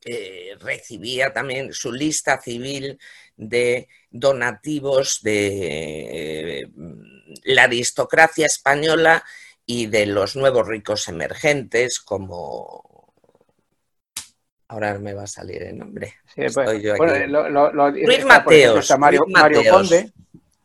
eh, 0.06 0.56
recibía 0.60 1.34
también 1.34 1.74
su 1.74 1.92
lista 1.92 2.42
civil 2.42 3.00
de 3.36 3.88
donativos 4.10 5.22
de 5.22 6.70
la 7.44 7.64
aristocracia 7.64 8.46
española 8.46 9.24
y 9.66 9.88
de 9.88 10.06
los 10.06 10.36
nuevos 10.36 10.68
ricos 10.68 11.08
emergentes 11.08 12.00
como 12.00 12.94
Ahora 14.74 14.98
me 14.98 15.14
va 15.14 15.24
a 15.24 15.28
salir 15.28 15.62
el 15.62 15.78
nombre. 15.78 16.16
Pues, 16.36 16.56
Ruiz 16.56 18.26
Mateos. 18.26 18.92
Mario, 18.98 19.24
Conde. 19.70 20.12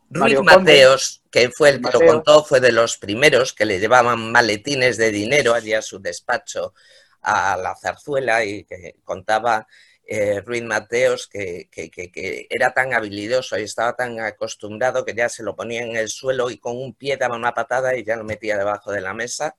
Ruiz 0.09 0.41
Mateos, 0.41 1.23
que 1.31 1.51
fue 1.51 1.69
el 1.69 1.83
que 1.83 1.91
lo 1.93 2.07
contó, 2.07 2.43
fue 2.43 2.61
de 2.61 2.73
los 2.73 2.97
primeros 2.97 3.53
que 3.53 3.67
le 3.67 3.79
llevaban 3.79 4.33
maletines 4.33 4.97
de 4.97 5.11
dinero 5.11 5.53
allí 5.53 5.75
a 5.75 5.83
su 5.83 5.99
despacho 5.99 6.73
a 7.23 7.57
la 7.57 7.75
zarzuela 7.77 8.45
y 8.45 8.65
que 8.65 8.97
contaba 9.05 9.67
eh, 10.11 10.41
Ruiz 10.41 10.63
Mateos 10.63 11.29
que, 11.29 11.69
que, 11.71 12.47
era 12.49 12.73
tan 12.73 12.95
habilidoso 12.95 13.59
y 13.59 13.65
estaba 13.65 13.95
tan 13.95 14.19
acostumbrado 14.21 15.05
que 15.05 15.15
ya 15.15 15.29
se 15.29 15.43
lo 15.43 15.55
ponía 15.55 15.83
en 15.83 15.97
el 15.97 16.09
suelo 16.09 16.51
y 16.51 16.59
con 16.59 16.79
un 16.79 16.95
pie 16.95 17.19
daba 17.19 17.37
una 17.37 17.53
patada 17.53 17.95
y 17.95 18.05
ya 18.05 18.17
lo 18.17 18.25
metía 18.25 18.57
debajo 18.57 18.91
de 18.91 19.03
la 19.03 19.13
mesa 19.13 19.57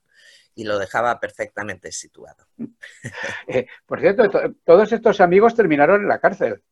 y 0.56 0.64
lo 0.64 0.78
dejaba 0.78 1.20
perfectamente 1.20 1.92
situado. 1.92 2.46
Eh, 3.46 3.66
por 3.86 4.00
cierto, 4.00 4.28
todos 4.64 4.92
estos 4.92 5.20
amigos 5.20 5.54
terminaron 5.54 6.02
en 6.02 6.08
la 6.08 6.20
cárcel. 6.20 6.62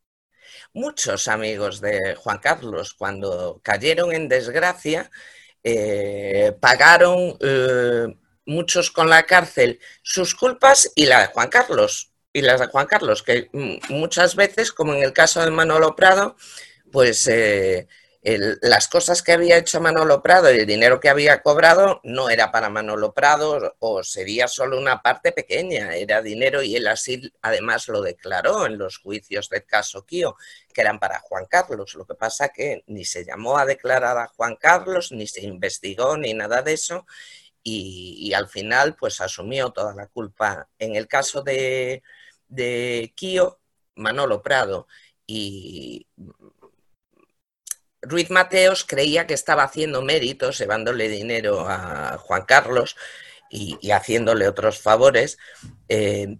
Muchos 0.73 1.27
amigos 1.27 1.81
de 1.81 2.15
Juan 2.15 2.39
Carlos, 2.39 2.93
cuando 2.93 3.59
cayeron 3.63 4.13
en 4.13 4.27
desgracia, 4.27 5.09
eh, 5.63 6.55
pagaron 6.59 7.37
muchos 8.49 8.91
con 8.91 9.09
la 9.09 9.23
cárcel 9.23 9.79
sus 10.01 10.35
culpas 10.35 10.91
y 10.95 11.05
la 11.05 11.21
de 11.21 11.27
Juan 11.27 11.49
Carlos. 11.49 12.11
Y 12.31 12.41
las 12.41 12.59
de 12.59 12.67
Juan 12.67 12.85
Carlos, 12.85 13.23
que 13.23 13.49
muchas 13.89 14.35
veces, 14.35 14.71
como 14.71 14.93
en 14.93 15.01
el 15.01 15.13
caso 15.13 15.43
de 15.43 15.49
Manolo 15.49 15.95
Prado, 15.95 16.35
pues 16.91 17.27
las 18.21 18.87
cosas 18.87 19.23
que 19.23 19.31
había 19.31 19.57
hecho 19.57 19.81
Manolo 19.81 20.21
Prado 20.21 20.53
y 20.53 20.59
el 20.59 20.67
dinero 20.67 20.99
que 20.99 21.09
había 21.09 21.41
cobrado 21.41 22.01
no 22.03 22.29
era 22.29 22.51
para 22.51 22.69
Manolo 22.69 23.13
Prado 23.13 23.75
o 23.79 24.03
sería 24.03 24.47
solo 24.47 24.77
una 24.77 25.01
parte 25.01 25.31
pequeña, 25.31 25.95
era 25.95 26.21
dinero 26.21 26.61
y 26.61 26.75
él 26.75 26.87
así 26.87 27.33
además 27.41 27.87
lo 27.87 28.01
declaró 28.01 28.67
en 28.67 28.77
los 28.77 28.99
juicios 28.99 29.49
del 29.49 29.65
caso 29.65 30.05
Kio, 30.05 30.35
que 30.71 30.81
eran 30.81 30.99
para 30.99 31.21
Juan 31.21 31.45
Carlos. 31.49 31.95
Lo 31.95 32.05
que 32.05 32.13
pasa 32.13 32.49
que 32.49 32.83
ni 32.87 33.05
se 33.05 33.25
llamó 33.25 33.57
a 33.57 33.65
declarar 33.65 34.17
a 34.19 34.27
Juan 34.27 34.55
Carlos, 34.55 35.11
ni 35.11 35.25
se 35.25 35.41
investigó, 35.41 36.15
ni 36.15 36.35
nada 36.35 36.61
de 36.61 36.73
eso. 36.73 37.07
Y, 37.63 38.33
al 38.33 38.47
final 38.47 38.95
pues 38.95 39.21
asumió 39.21 39.71
toda 39.71 39.93
la 39.93 40.07
culpa. 40.07 40.67
En 40.79 40.95
el 40.95 41.07
caso 41.07 41.41
de, 41.41 42.03
de 42.47 43.13
Kio, 43.15 43.59
Manolo 43.95 44.41
Prado 44.41 44.87
y 45.27 46.07
Ruiz 48.01 48.29
Mateos 48.29 48.85
creía 48.85 49.27
que 49.27 49.33
estaba 49.33 49.63
haciendo 49.63 50.01
méritos, 50.01 50.57
llevándole 50.57 51.09
dinero 51.09 51.65
a 51.67 52.17
Juan 52.17 52.45
Carlos 52.45 52.95
y, 53.49 53.91
haciéndole 53.91 54.47
otros 54.47 54.79
favores. 54.79 55.37
Eh, 55.87 56.37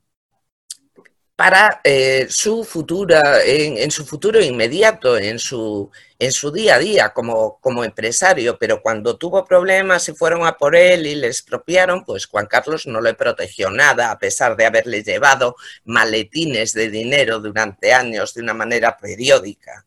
para 1.39 1.79
eh, 1.85 2.27
su 2.29 2.65
futura, 2.65 3.41
en, 3.45 3.89
su 3.91 4.05
futuro 4.05 4.41
inmediato, 4.41 5.17
en 5.17 5.39
su, 5.39 5.89
en 6.19 6.33
su 6.33 6.51
día 6.51 6.75
a 6.75 6.79
día 6.79 7.13
como, 7.13 7.61
como, 7.61 7.85
empresario, 7.85 8.59
pero 8.59 8.81
cuando 8.81 9.17
tuvo 9.17 9.45
problemas 9.45 10.09
y 10.09 10.13
fueron 10.13 10.45
a 10.45 10.57
por 10.57 10.75
él 10.75 11.07
y 11.07 11.15
le 11.15 11.27
expropiaron, 11.27 12.03
pues 12.03 12.25
Juan 12.25 12.45
Carlos 12.45 12.87
no 12.87 12.99
le 12.99 13.13
protegió 13.13 13.71
nada, 13.71 14.11
a 14.11 14.19
pesar 14.19 14.57
de 14.57 14.65
haberle 14.65 15.01
llevado 15.01 15.55
maletines 15.85 16.73
de 16.73 16.89
dinero 16.89 17.39
durante 17.39 17.93
años 17.93 18.33
de 18.33 18.41
una 18.41 18.53
manera 18.53 18.97
periódica. 18.97 19.85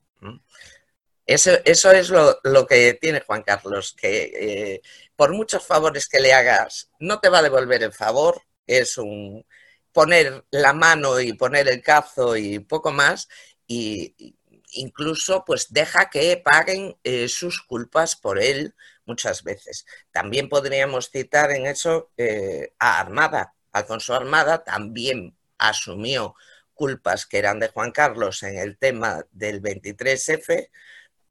Eso, 1.27 1.61
es 1.67 2.09
lo, 2.09 2.67
que 2.67 2.95
tiene 2.95 3.21
Juan 3.21 3.43
Carlos, 3.43 3.95
que 3.95 4.33
eh, 4.35 4.81
por 5.15 5.35
muchos 5.35 5.67
favores 5.67 6.09
que 6.09 6.21
le 6.21 6.33
hagas, 6.33 6.89
no 6.99 7.21
te 7.21 7.29
va 7.29 7.41
a 7.41 7.43
devolver 7.43 7.83
el 7.83 7.93
favor, 7.93 8.41
es 8.67 8.97
un 8.97 9.45
poner 9.93 10.45
la 10.51 10.73
mano 10.73 11.21
y 11.21 11.33
poner 11.35 11.69
el 11.69 11.83
cazo 11.83 12.37
y 12.37 12.59
poco 12.59 12.93
más, 12.93 13.29
y 13.67 14.37
incluso 14.73 15.45
pues 15.45 15.73
deja 15.73 16.11
que 16.11 16.41
paguen 16.43 16.97
eh, 17.05 17.29
sus 17.29 17.63
culpas 17.63 18.17
por 18.17 18.39
él 18.41 18.75
muchas 19.05 19.43
veces. 19.43 19.87
También 20.11 20.49
podríamos 20.49 21.11
citar 21.11 21.51
en 21.53 21.67
eso 21.67 22.11
eh, 22.17 22.73
a 22.79 23.01
Armada. 23.01 23.55
Alfonso 23.73 24.15
Armada 24.15 24.65
también 24.65 25.37
asumió 25.59 26.35
culpas 26.75 27.27
que 27.27 27.39
eran 27.39 27.61
de 27.61 27.69
Juan 27.69 27.93
Carlos 27.93 28.43
en 28.43 28.59
el 28.59 28.79
tema 28.79 29.27
del 29.31 29.63
23F, 29.63 30.71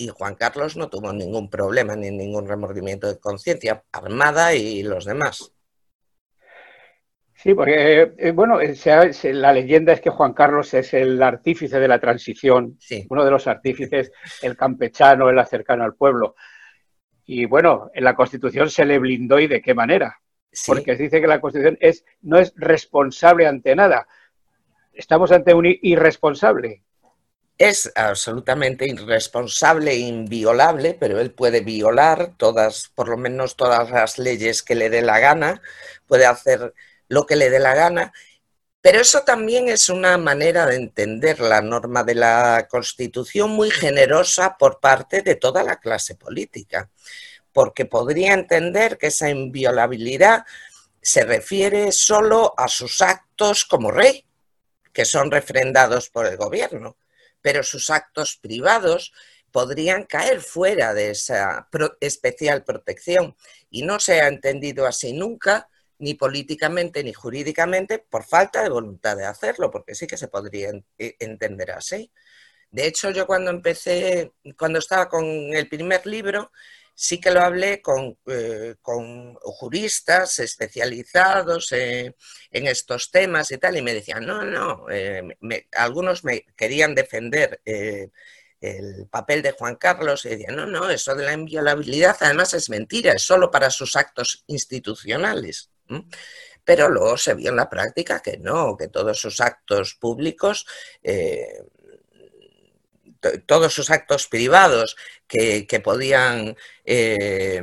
y 0.02 0.08
Juan 0.08 0.34
Carlos 0.34 0.76
no 0.78 0.90
tuvo 0.90 1.14
ningún 1.14 1.50
problema 1.50 1.96
ni 1.96 2.10
ningún 2.10 2.48
remordimiento 2.48 3.08
de 3.08 3.20
conciencia, 3.20 3.84
Armada 3.92 4.56
y 4.56 4.82
los 4.82 5.06
demás. 5.06 5.52
Sí, 7.42 7.56
porque, 7.56 8.14
eh, 8.18 8.32
bueno, 8.32 8.60
la 8.60 9.54
leyenda 9.54 9.94
es 9.94 10.02
que 10.02 10.12
Juan 10.12 10.34
Carlos 10.34 10.76
es 10.76 10.94
el 10.94 11.22
artífice 11.24 11.80
de 11.80 11.88
la 11.88 12.00
transición, 12.00 12.78
uno 13.10 13.26
de 13.26 13.32
los 13.32 13.48
artífices, 13.48 14.12
el 14.44 14.56
campechano, 14.56 15.28
el 15.28 15.44
cercano 15.48 15.84
al 15.84 15.96
pueblo. 15.96 16.36
Y 17.26 17.46
bueno, 17.46 17.90
en 17.96 18.04
la 18.04 18.16
Constitución 18.16 18.70
se 18.70 18.86
le 18.86 19.00
blindó 19.00 19.40
y 19.40 19.48
de 19.48 19.60
qué 19.60 19.74
manera. 19.74 20.20
Porque 20.68 20.96
se 20.96 21.04
dice 21.04 21.20
que 21.20 21.26
la 21.26 21.42
Constitución 21.42 21.80
es, 21.82 22.06
no 22.22 22.38
es 22.38 22.54
responsable 22.58 23.48
ante 23.48 23.76
nada. 23.76 24.08
Estamos 24.94 25.32
ante 25.32 25.56
un 25.56 25.66
irresponsable. 25.66 26.84
Es 27.58 27.92
absolutamente 27.96 28.86
irresponsable 28.86 29.94
e 29.94 30.00
inviolable, 30.00 30.96
pero 31.00 31.20
él 31.20 31.32
puede 31.32 31.62
violar 31.62 32.34
todas, 32.38 32.92
por 32.94 33.10
lo 33.10 33.18
menos 33.18 33.56
todas 33.56 33.90
las 33.90 34.20
leyes 34.20 34.62
que 34.62 34.76
le 34.76 34.92
dé 34.92 35.02
la 35.02 35.20
gana, 35.20 35.62
puede 36.06 36.28
hacer 36.28 36.74
lo 37.12 37.26
que 37.26 37.36
le 37.36 37.50
dé 37.50 37.60
la 37.60 37.76
gana. 37.76 38.14
Pero 38.80 39.02
eso 39.02 39.24
también 39.24 39.68
es 39.68 39.90
una 39.90 40.18
manera 40.18 40.66
de 40.66 40.78
entender 40.78 41.42
la 41.42 41.62
norma 41.62 42.04
de 42.04 42.16
la 42.16 42.68
Constitución 42.70 43.52
muy 43.52 43.70
generosa 43.70 44.56
por 44.58 44.80
parte 44.80 45.22
de 45.22 45.36
toda 45.36 45.62
la 45.62 45.80
clase 45.80 46.16
política, 46.16 46.90
porque 47.52 47.86
podría 47.86 48.34
entender 48.34 48.98
que 48.98 49.08
esa 49.08 49.30
inviolabilidad 49.30 50.46
se 51.02 51.26
refiere 51.26 51.92
solo 51.92 52.54
a 52.58 52.70
sus 52.70 53.02
actos 53.02 53.66
como 53.66 53.92
rey, 53.92 54.26
que 54.94 55.04
son 55.04 55.32
refrendados 55.32 56.10
por 56.10 56.26
el 56.26 56.38
gobierno, 56.38 56.96
pero 57.42 57.62
sus 57.62 57.90
actos 57.90 58.38
privados 58.38 59.12
podrían 59.52 60.06
caer 60.06 60.40
fuera 60.40 60.94
de 60.94 61.12
esa 61.12 61.68
especial 62.00 62.64
protección 62.64 63.36
y 63.70 63.84
no 63.84 64.00
se 64.00 64.22
ha 64.22 64.30
entendido 64.30 64.88
así 64.88 65.12
nunca 65.12 65.68
ni 66.02 66.16
políticamente 66.16 67.04
ni 67.04 67.14
jurídicamente 67.14 68.00
por 68.00 68.24
falta 68.26 68.64
de 68.64 68.70
voluntad 68.70 69.16
de 69.16 69.26
hacerlo, 69.26 69.70
porque 69.72 69.96
sí 69.96 70.08
que 70.08 70.18
se 70.18 70.28
podría 70.28 70.72
e, 70.98 71.16
entender 71.20 71.72
así. 71.72 72.12
De 72.72 72.88
hecho, 72.88 73.12
yo 73.12 73.28
cuando 73.28 73.52
empecé, 73.52 74.34
cuando 74.58 74.80
estaba 74.80 75.08
con 75.10 75.26
el 75.26 75.70
primer 75.70 76.06
libro, 76.08 76.52
sí 76.96 77.20
que 77.20 77.32
lo 77.32 77.42
hablé 77.42 77.82
con, 77.82 78.18
eh, 78.28 78.76
juristas 79.44 80.40
especializados 80.40 81.72
en 81.72 82.16
estos 82.52 83.12
temas 83.12 83.52
y 83.52 83.58
tal, 83.58 83.78
y 83.78 83.82
me 83.82 83.94
decían, 83.94 84.26
no, 84.26 84.44
no, 84.44 84.88
eh, 84.90 85.38
algunos 85.74 86.24
me 86.24 86.46
querían 86.56 86.96
defender 86.96 87.62
eh, 87.66 88.10
el 88.62 89.08
papel 89.10 89.42
de 89.42 89.54
Juan 89.54 89.76
Carlos 89.76 90.26
y 90.26 90.30
decían, 90.30 90.56
no, 90.56 90.66
no, 90.68 90.90
eso 90.90 91.16
de 91.16 91.26
la 91.26 91.34
inviolabilidad 91.34 92.16
además 92.22 92.54
es 92.54 92.70
mentira, 92.70 93.14
es 93.14 93.24
solo 93.24 93.52
para 93.52 93.70
sus 93.72 93.96
actos 93.96 94.44
institucionales. 94.48 95.72
Pero 96.64 96.90
luego 96.90 97.18
se 97.18 97.34
vio 97.34 97.50
en 97.50 97.56
la 97.56 97.70
práctica 97.70 98.22
que 98.22 98.38
no, 98.38 98.78
que 98.78 98.88
todos 98.88 99.20
sus 99.20 99.42
actos 99.42 99.96
públicos, 99.96 100.66
eh, 101.04 101.64
todos 103.46 103.74
sus 103.74 103.90
actos 103.90 104.28
privados 104.28 104.96
que, 105.28 105.82
podían 105.84 106.56
eh, 106.86 107.62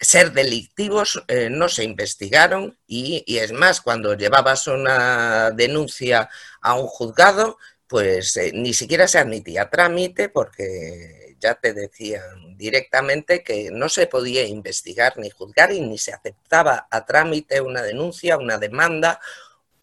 ser 0.00 0.32
delictivos 0.32 1.22
eh, 1.28 1.48
no 1.50 1.68
se 1.68 1.84
investigaron 1.84 2.76
y, 2.86 3.22
y, 3.26 3.38
es 3.38 3.52
más, 3.52 3.80
cuando 3.80 4.14
llevabas 4.14 4.66
una 4.66 5.50
denuncia 5.50 6.28
a 6.60 6.74
un 6.74 6.86
juzgado, 6.86 7.58
pues 7.86 8.38
ni 8.52 8.74
siquiera 8.74 9.06
se 9.06 9.18
admitía 9.18 9.70
trámite 9.70 10.28
porque 10.28 11.23
ya 11.40 11.54
te 11.54 11.72
decían 11.72 12.56
directamente 12.56 13.42
que 13.42 13.70
no 13.70 13.88
se 13.88 14.06
podía 14.06 14.44
investigar 14.46 15.18
ni 15.18 15.30
juzgar 15.30 15.72
y 15.72 15.80
ni 15.80 15.98
se 15.98 16.12
aceptaba 16.12 16.86
a 16.90 17.04
trámite 17.04 17.60
una 17.60 17.82
denuncia, 17.82 18.36
una 18.36 18.58
demanda, 18.58 19.20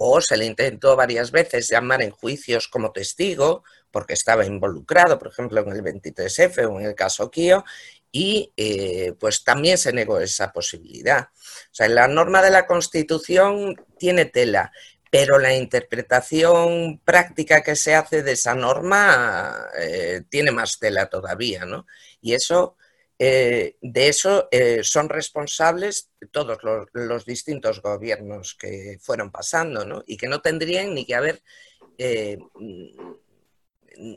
o 0.03 0.19
se 0.19 0.35
le 0.35 0.45
intentó 0.45 0.95
varias 0.95 1.31
veces 1.31 1.69
llamar 1.69 2.01
en 2.01 2.09
juicios 2.09 2.67
como 2.67 2.91
testigo, 2.91 3.63
porque 3.91 4.13
estaba 4.13 4.45
involucrado, 4.45 5.19
por 5.19 5.27
ejemplo, 5.27 5.61
en 5.61 5.71
el 5.73 5.83
23F 5.83 6.65
o 6.67 6.79
en 6.79 6.87
el 6.87 6.95
caso 6.95 7.29
Kio, 7.29 7.63
y 8.11 8.51
eh, 8.57 9.13
pues 9.19 9.43
también 9.43 9.77
se 9.77 9.93
negó 9.93 10.19
esa 10.19 10.51
posibilidad. 10.51 11.29
O 11.31 11.73
sea, 11.73 11.87
la 11.87 12.07
norma 12.07 12.41
de 12.41 12.49
la 12.49 12.65
Constitución 12.65 13.75
tiene 13.97 14.25
tela 14.25 14.71
pero 15.11 15.37
la 15.39 15.53
interpretación 15.53 17.01
práctica 17.03 17.61
que 17.61 17.75
se 17.75 17.93
hace 17.93 18.23
de 18.23 18.31
esa 18.31 18.55
norma 18.55 19.67
eh, 19.77 20.23
tiene 20.29 20.51
más 20.51 20.79
tela 20.79 21.09
todavía, 21.09 21.65
¿no? 21.65 21.85
Y 22.21 22.33
eso, 22.33 22.77
eh, 23.19 23.75
de 23.81 24.07
eso 24.07 24.47
eh, 24.51 24.79
son 24.83 25.09
responsables 25.09 26.11
todos 26.31 26.59
los, 26.93 27.25
distintos 27.25 27.81
gobiernos 27.81 28.55
que 28.55 28.99
fueron 29.01 29.31
pasando, 29.31 29.85
¿no? 29.85 30.01
Y 30.07 30.15
que 30.15 30.29
no 30.29 30.41
tendrían 30.41 30.93
ni 30.93 31.05
que 31.05 31.15
haber 31.15 31.43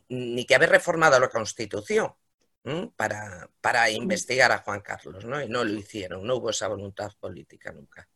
ni 0.09 0.47
que 0.47 0.55
haber 0.55 0.71
reformado 0.71 1.19
la 1.19 1.29
Constitución 1.29 2.15
para, 2.97 3.51
para 3.61 3.91
investigar 3.91 4.53
a 4.53 4.59
Juan 4.59 4.81
Carlos, 4.81 5.25
¿no? 5.25 5.43
Y 5.43 5.49
no 5.49 5.65
lo 5.65 5.73
hicieron, 5.73 6.25
no 6.25 6.37
hubo 6.37 6.51
esa 6.51 6.69
voluntad 6.69 7.11
política 7.21 7.73
nunca. 7.73 8.09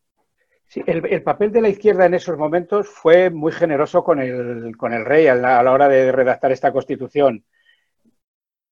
Sí, 0.68 0.82
el, 0.86 1.22
papel 1.22 1.50
de 1.50 1.62
la 1.62 1.70
izquierda 1.70 2.04
en 2.04 2.12
esos 2.12 2.36
momentos 2.36 2.88
fue 2.88 3.30
muy 3.30 3.52
generoso 3.52 4.04
con 4.04 4.20
el, 4.20 4.76
con 4.76 4.92
el 4.92 5.06
rey 5.06 5.26
a 5.26 5.34
la, 5.34 5.72
hora 5.72 5.88
de 5.88 6.12
redactar 6.12 6.52
esta 6.52 6.74
constitución. 6.74 7.42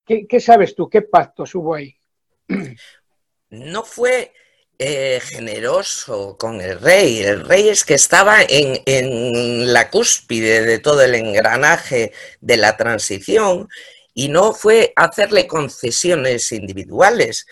¿Qué, 0.05 0.39
sabes 0.39 0.75
tú? 0.75 0.87
¿Qué 0.87 1.01
pactos 1.01 1.55
hubo 1.55 1.73
ahí? 1.73 1.99
No 3.49 3.83
fue 3.83 4.33
eh, 4.77 5.19
generoso 5.23 6.37
con 6.37 6.61
el 6.61 6.79
rey. 6.79 7.19
El 7.23 7.47
rey 7.47 7.69
es 7.69 7.83
que 7.83 7.93
estaba 7.93 8.41
en, 8.41 8.81
en 8.85 9.73
la 9.73 9.89
cúspide 9.89 10.63
de 10.63 10.79
todo 10.79 11.01
el 11.01 11.15
engranaje 11.15 12.11
de 12.41 12.57
la 12.57 12.77
transición 12.77 13.69
y 14.13 14.29
no 14.29 14.51
fue 14.51 14.93
hacerle 14.95 15.47
concesiones 15.47 16.51
individuales 16.51 17.47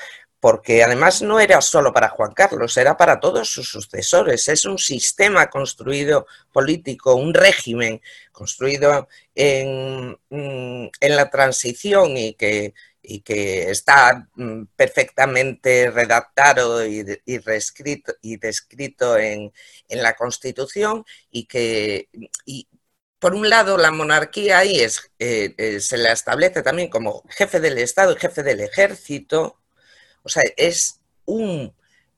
porque 0.45 0.83
además 0.83 1.23
no 1.23 1.39
era 1.39 1.59
solo 1.59 1.91
para 1.91 2.09
Juan 2.09 2.31
Carlos, 2.35 2.77
era 2.77 2.95
para 2.95 3.19
todos 3.19 3.49
sus 3.49 3.67
sucesores. 3.67 4.47
Es 4.47 4.65
un 4.65 4.77
sistema 4.77 5.49
construido 5.49 6.27
político, 6.51 7.15
un 7.15 7.33
régimen 7.33 7.99
construido 8.31 9.07
en, 9.33 10.15
mm, 10.29 10.89
la 11.01 11.31
transición 11.31 12.15
y 12.15 12.35
que, 12.35 12.75
que 13.23 13.71
está 13.71 14.27
mm, 14.35 14.65
perfectamente 14.75 15.89
redactado 15.89 16.85
y, 16.85 17.03
reescrito, 17.39 18.13
y 18.21 18.37
descrito 18.37 19.17
en, 19.17 19.51
la 19.89 20.13
Constitución 20.13 21.05
y 21.31 21.45
que... 21.47 22.07
por 23.17 23.33
un 23.33 23.49
lado, 23.49 23.77
la 23.77 23.89
monarquía 23.91 24.59
ahí 24.59 24.79
es, 24.79 25.11
eh, 25.17 25.55
eh, 25.57 25.79
se 25.79 25.97
la 25.97 26.11
establece 26.11 26.61
también 26.61 26.89
como 26.89 27.23
jefe 27.29 27.59
del 27.59 27.79
Estado 27.79 28.13
y 28.13 28.19
jefe 28.19 28.43
del 28.43 28.61
ejército, 28.61 29.64
o 30.25 30.29
sea, 30.29 30.43
es 30.57 30.99
un 31.25 31.73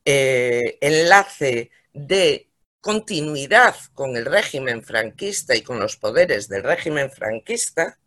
eh, 0.05 0.77
enlace 0.79 1.69
de 1.93 2.49
continuidad 2.79 3.75
con 3.93 4.15
el 4.15 4.25
régimen 4.25 4.81
franquista 4.81 5.55
y 5.55 5.61
con 5.61 5.77
los 5.77 5.97
poderes 5.97 6.47
del 6.47 6.63
régimen 6.63 7.11
franquista 7.11 7.99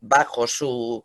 bajo 0.00 0.46
su, 0.46 1.04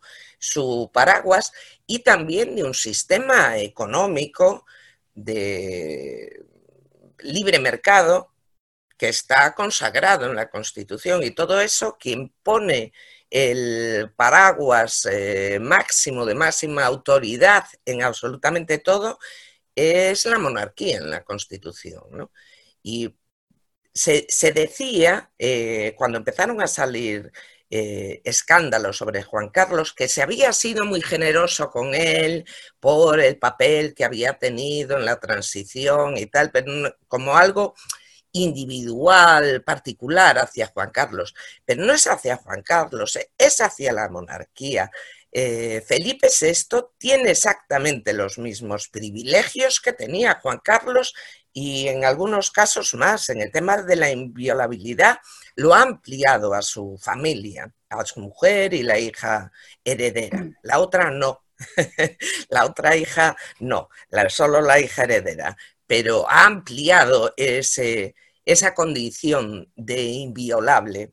paraguas 0.94 1.52
y 1.86 2.00
también 2.00 2.56
de 2.56 2.63
un 2.63 2.74
sistema 2.74 3.58
económico 3.58 4.65
de 5.13 6.46
libre 7.20 7.60
mercado 7.60 8.32
que 8.98 9.10
está 9.10 9.54
consagrado 9.56 10.26
en 10.28 10.36
la 10.36 10.50
Constitución 10.50 11.22
y 11.24 11.32
todo 11.32 11.60
eso 11.60 11.98
que 12.00 12.12
impone 12.12 12.94
el 13.32 14.12
paraguas 14.15 15.08
eh, 15.12 15.58
máximo 15.62 16.26
de 16.26 16.36
máxima 16.36 16.86
autoridad 16.86 17.65
en 17.86 18.04
absolutamente 18.04 18.78
todo 18.78 19.17
es 19.76 20.26
la 20.26 20.38
monarquía 20.38 20.98
en 20.98 21.10
la 21.10 21.24
Constitución. 21.24 22.30
Y 22.84 23.15
se, 23.94 24.52
decía, 24.54 25.32
eh, 25.39 25.94
cuando 25.98 26.17
empezaron 26.17 26.62
a 26.62 26.67
salir 26.67 27.32
eh, 27.70 28.22
escándalos 28.26 28.98
sobre 28.98 29.24
Juan 29.24 29.50
Carlos, 29.50 29.94
que 29.94 30.10
se 30.10 30.22
había 30.22 30.52
sido 30.54 30.86
muy 30.86 31.02
generoso 31.02 31.70
con 31.72 31.96
él 31.96 32.46
por 32.82 33.22
el 33.22 33.38
papel 33.38 33.94
que 33.96 34.04
había 34.04 34.34
tenido 34.38 34.98
en 34.98 35.06
la 35.06 35.20
transición 35.22 36.17
y 36.17 36.26
tal, 36.26 36.52
pero 36.52 36.96
como 37.08 37.38
algo 37.38 37.76
individual, 38.34 39.63
particular 39.63 40.38
hacia 40.38 40.67
Juan 40.67 40.91
Carlos, 40.91 41.34
pero 41.65 41.84
no 41.84 41.94
es 41.94 42.08
hacia 42.08 42.38
Juan 42.38 42.62
Carlos, 42.62 43.15
eh, 43.15 43.32
es 43.38 43.62
hacia 43.62 43.94
la 43.94 44.10
monarquía. 44.10 44.89
Eh, 45.34 45.82
Felipe 45.88 46.28
VI 46.28 46.88
tiene 46.98 47.32
exactamente 47.32 48.13
los 48.13 48.38
mismos 48.38 48.89
privilegios 48.89 49.80
que 49.80 49.94
tenía 49.94 50.39
Juan 50.41 50.60
Carlos 50.60 51.13
y 51.54 51.88
en 51.88 52.06
algunos 52.06 52.52
casos 52.52 52.94
más. 52.94 53.30
En 53.30 53.41
el 53.41 53.52
tema 53.52 53.82
de 53.82 53.96
la 53.96 54.12
inviolabilidad 54.12 55.20
lo 55.56 55.74
ha 55.74 55.82
ampliado 55.82 56.54
a 56.54 56.62
su 56.62 56.98
familia, 57.02 57.74
a 57.89 58.06
su 58.06 58.20
mujer 58.20 58.74
y 58.74 58.84
la 58.84 59.00
hija 59.00 59.52
heredera. 59.84 60.50
La 60.63 60.80
otra 60.80 61.12
no. 61.12 61.44
la 62.50 62.65
otra 62.65 62.96
hija 62.96 63.38
no, 63.60 63.88
solo 64.30 64.62
la 64.62 64.80
hija 64.80 65.04
heredera 65.04 65.56
pero 65.91 66.25
ha 66.30 66.45
ampliado 66.45 67.34
esa 67.36 68.73
condición 68.73 69.69
de 69.75 70.04
inviolable. 70.04 71.12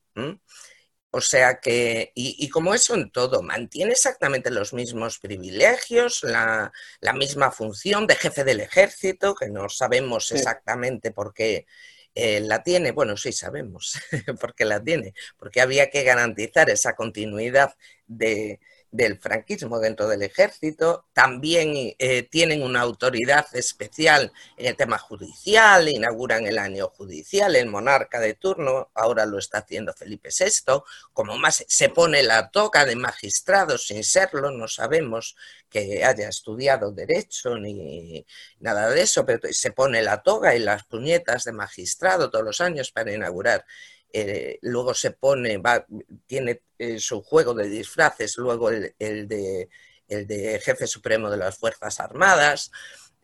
O 1.10 1.20
sea 1.20 1.58
que, 1.58 2.12
y, 2.14 2.48
como 2.48 2.72
eso 2.74 2.94
en 2.94 3.10
todo, 3.10 3.42
mantiene 3.42 3.90
exactamente 3.90 4.52
los 4.52 4.72
mismos 4.72 5.18
privilegios, 5.18 6.22
la, 6.22 6.70
misma 7.12 7.50
función 7.50 8.06
de 8.06 8.14
jefe 8.14 8.44
del 8.44 8.60
ejército, 8.60 9.34
que 9.34 9.48
no 9.48 9.68
sabemos 9.68 10.30
exactamente 10.30 11.10
por 11.10 11.34
qué 11.34 11.66
eh, 12.14 12.38
la 12.38 12.62
tiene. 12.62 12.92
Bueno, 12.92 13.16
sí 13.16 13.32
sabemos 13.32 13.98
por 14.40 14.54
qué 14.54 14.64
la 14.64 14.80
tiene, 14.80 15.12
porque 15.38 15.60
había 15.60 15.90
que 15.90 16.04
garantizar 16.04 16.70
esa 16.70 16.94
continuidad 16.94 17.74
de, 18.06 18.60
del 18.90 19.18
franquismo 19.18 19.78
dentro 19.80 20.08
del 20.08 20.22
ejército, 20.22 21.06
también 21.12 21.94
eh, 21.98 22.22
tienen 22.22 22.62
una 22.62 22.80
autoridad 22.80 23.46
especial 23.54 24.32
en 24.56 24.66
el 24.66 24.76
tema 24.76 24.98
judicial, 24.98 25.88
inauguran 25.88 26.46
el 26.46 26.58
año 26.58 26.88
judicial, 26.88 27.54
el 27.56 27.66
monarca 27.66 28.18
de 28.20 28.34
turno, 28.34 28.90
ahora 28.94 29.26
lo 29.26 29.38
está 29.38 29.58
haciendo 29.58 29.92
Felipe 29.92 30.30
VI, 30.30 30.82
como 31.12 31.36
más 31.36 31.64
se 31.68 31.88
pone 31.90 32.22
la 32.22 32.50
toca 32.50 32.84
de 32.84 32.96
magistrado 32.96 33.76
sin 33.76 34.02
serlo, 34.04 34.50
no 34.50 34.68
sabemos 34.68 35.36
que 35.68 36.02
haya 36.04 36.28
estudiado 36.28 36.92
derecho 36.92 37.56
ni 37.58 38.24
nada 38.60 38.88
de 38.88 39.02
eso, 39.02 39.26
pero 39.26 39.40
se 39.50 39.72
pone 39.72 40.02
la 40.02 40.22
toga 40.22 40.54
y 40.54 40.60
las 40.60 40.84
puñetas 40.84 41.44
de 41.44 41.52
magistrado 41.52 42.30
todos 42.30 42.44
los 42.44 42.60
años 42.60 42.90
para 42.90 43.12
inaugurar 43.12 43.66
eh, 44.12 44.58
luego 44.62 44.94
se 44.94 45.10
pone, 45.10 45.58
va, 45.58 45.86
tiene 46.26 46.62
eh, 46.78 46.98
su 46.98 47.22
juego 47.22 47.54
de 47.54 47.68
disfraces, 47.68 48.38
luego 48.38 48.70
el, 48.70 48.94
de, 48.98 49.68
el, 50.08 50.26
de, 50.26 50.60
jefe 50.60 50.86
supremo 50.86 51.30
de 51.30 51.36
las 51.36 51.58
Fuerzas 51.58 52.00
Armadas, 52.00 52.70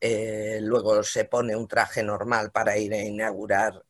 eh, 0.01 0.59
luego 0.61 1.03
se 1.03 1.25
pone 1.25 1.57
un 1.57 1.66
traje 1.66 2.03
normal 2.03 2.51
para 2.53 2.77
ir 2.77 2.92
a 2.92 2.99
inaugurar 2.99 3.83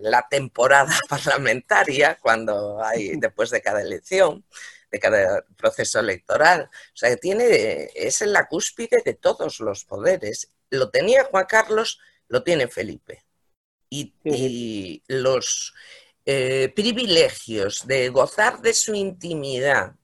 la 0.00 0.26
temporada 0.28 0.92
parlamentaria 1.08 2.18
cuando 2.20 2.82
hay 2.82 3.16
después 3.16 3.50
de 3.50 3.62
cada 3.62 3.82
elección 3.82 4.44
de 4.90 5.00
cada 5.00 5.44
proceso 5.56 5.98
electoral. 5.98 6.70
O 6.70 6.96
sea, 6.96 7.10
que 7.10 7.16
tiene, 7.16 7.90
es 7.96 8.22
en 8.22 8.32
la 8.32 8.46
cúspide 8.46 9.02
de 9.04 9.14
todos 9.14 9.58
los 9.58 9.84
poderes. 9.84 10.50
Lo 10.70 10.90
tenía 10.90 11.24
Juan 11.24 11.46
Carlos, 11.46 11.98
lo 12.28 12.44
tiene 12.44 12.68
Felipe 12.68 13.23
y, 14.24 15.02
los 15.08 15.74
eh, 16.26 16.72
privilegios 16.74 17.86
de 17.86 18.08
gozar 18.08 18.60
de 18.60 18.72
su 18.72 18.94
intimidad 18.94 19.94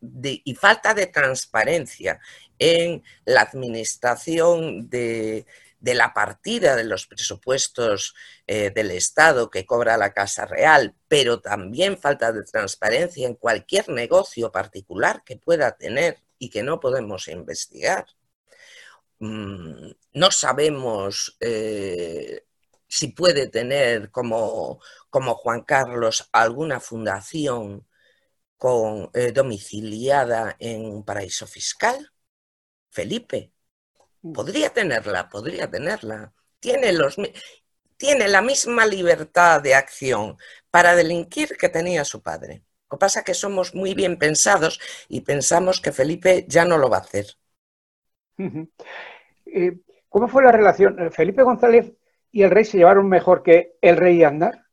y 0.00 0.54
falta 0.54 0.94
de 0.94 1.06
transparencia 1.08 2.20
en 2.58 3.02
la 3.24 3.42
administración 3.42 4.88
de, 4.88 5.46
la 5.80 6.14
partida 6.14 6.76
de 6.76 6.84
los 6.84 7.06
presupuestos 7.06 8.14
eh, 8.46 8.70
del 8.70 8.90
Estado 8.92 9.50
que 9.50 9.66
cobra 9.66 9.96
la 9.98 10.12
Casa 10.14 10.46
Real, 10.46 10.94
pero 11.08 11.40
también 11.40 11.98
falta 11.98 12.32
de 12.32 12.44
transparencia 12.44 13.26
en 13.26 13.34
cualquier 13.34 13.88
negocio 13.90 14.50
particular 14.50 15.22
que 15.24 15.36
pueda 15.36 15.76
tener 15.76 16.18
y 16.38 16.48
que 16.50 16.62
no 16.62 16.80
podemos 16.80 17.28
investigar. 17.28 18.06
Mm, 19.18 19.90
no 20.14 20.30
sabemos 20.30 21.36
eh, 21.40 22.44
si 22.88 23.08
puede 23.08 23.48
tener 23.48 24.10
como, 24.10 24.80
como 25.10 25.34
Juan 25.34 25.62
Carlos 25.62 26.28
alguna 26.32 26.80
fundación 26.80 27.86
con, 28.56 29.10
eh, 29.14 29.32
domiciliada 29.32 30.56
en 30.58 30.84
un 30.86 31.04
paraíso 31.04 31.46
fiscal. 31.46 32.12
Felipe, 32.90 33.52
mm. 34.22 34.32
podría 34.32 34.70
tenerla, 34.70 35.28
podría 35.28 35.70
tenerla. 35.70 36.32
Tiene, 36.60 36.92
los, 36.92 37.16
tiene 37.96 38.28
la 38.28 38.42
misma 38.42 38.86
libertad 38.86 39.60
de 39.60 39.74
acción 39.74 40.36
para 40.70 40.94
delinquir 40.94 41.56
que 41.58 41.68
tenía 41.68 42.04
su 42.04 42.22
padre. 42.22 42.64
Lo 42.90 42.96
que 42.96 43.00
pasa 43.00 43.20
es 43.20 43.24
que 43.24 43.34
somos 43.34 43.74
muy 43.74 43.94
bien 43.94 44.18
pensados 44.18 44.80
y 45.08 45.22
pensamos 45.22 45.80
que 45.80 45.92
Felipe 45.92 46.44
ya 46.48 46.64
no 46.64 46.78
lo 46.78 46.88
va 46.88 46.98
a 46.98 47.00
hacer. 47.00 47.26
Eh, 48.38 49.78
¿Cómo 50.08 50.28
fue 50.28 50.42
la 50.42 50.52
relación? 50.52 51.10
Felipe 51.12 51.42
González 51.42 51.92
y 52.34 52.42
el 52.42 52.50
rey 52.50 52.64
se 52.64 52.76
llevaron 52.76 53.08
mejor 53.08 53.44
que 53.44 53.76
el 53.80 53.96
rey 53.96 54.16
y 54.16 54.24
Andar? 54.24 54.64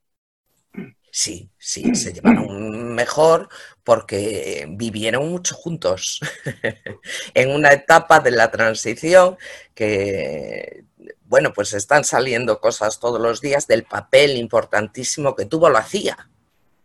Sí, 1.12 1.52
sí, 1.60 1.94
se 1.94 2.12
llevaron 2.12 2.96
mejor 2.96 3.50
porque 3.84 4.66
vivieron 4.68 5.30
mucho 5.30 5.54
juntos 5.54 6.22
en 7.36 7.52
una 7.52 7.72
etapa 7.72 8.20
de 8.20 8.32
la 8.32 8.50
transición 8.50 9.38
que, 9.76 10.86
bueno, 11.26 11.54
pues 11.54 11.74
están 11.74 12.04
saliendo 12.04 12.60
cosas 12.60 13.00
todos 13.00 13.22
los 13.22 13.42
días 13.42 13.68
del 13.68 13.84
papel 13.84 14.38
importantísimo 14.38 15.36
que 15.36 15.46
tuvo 15.46 15.70
la 15.70 15.84
CIA 15.84 16.30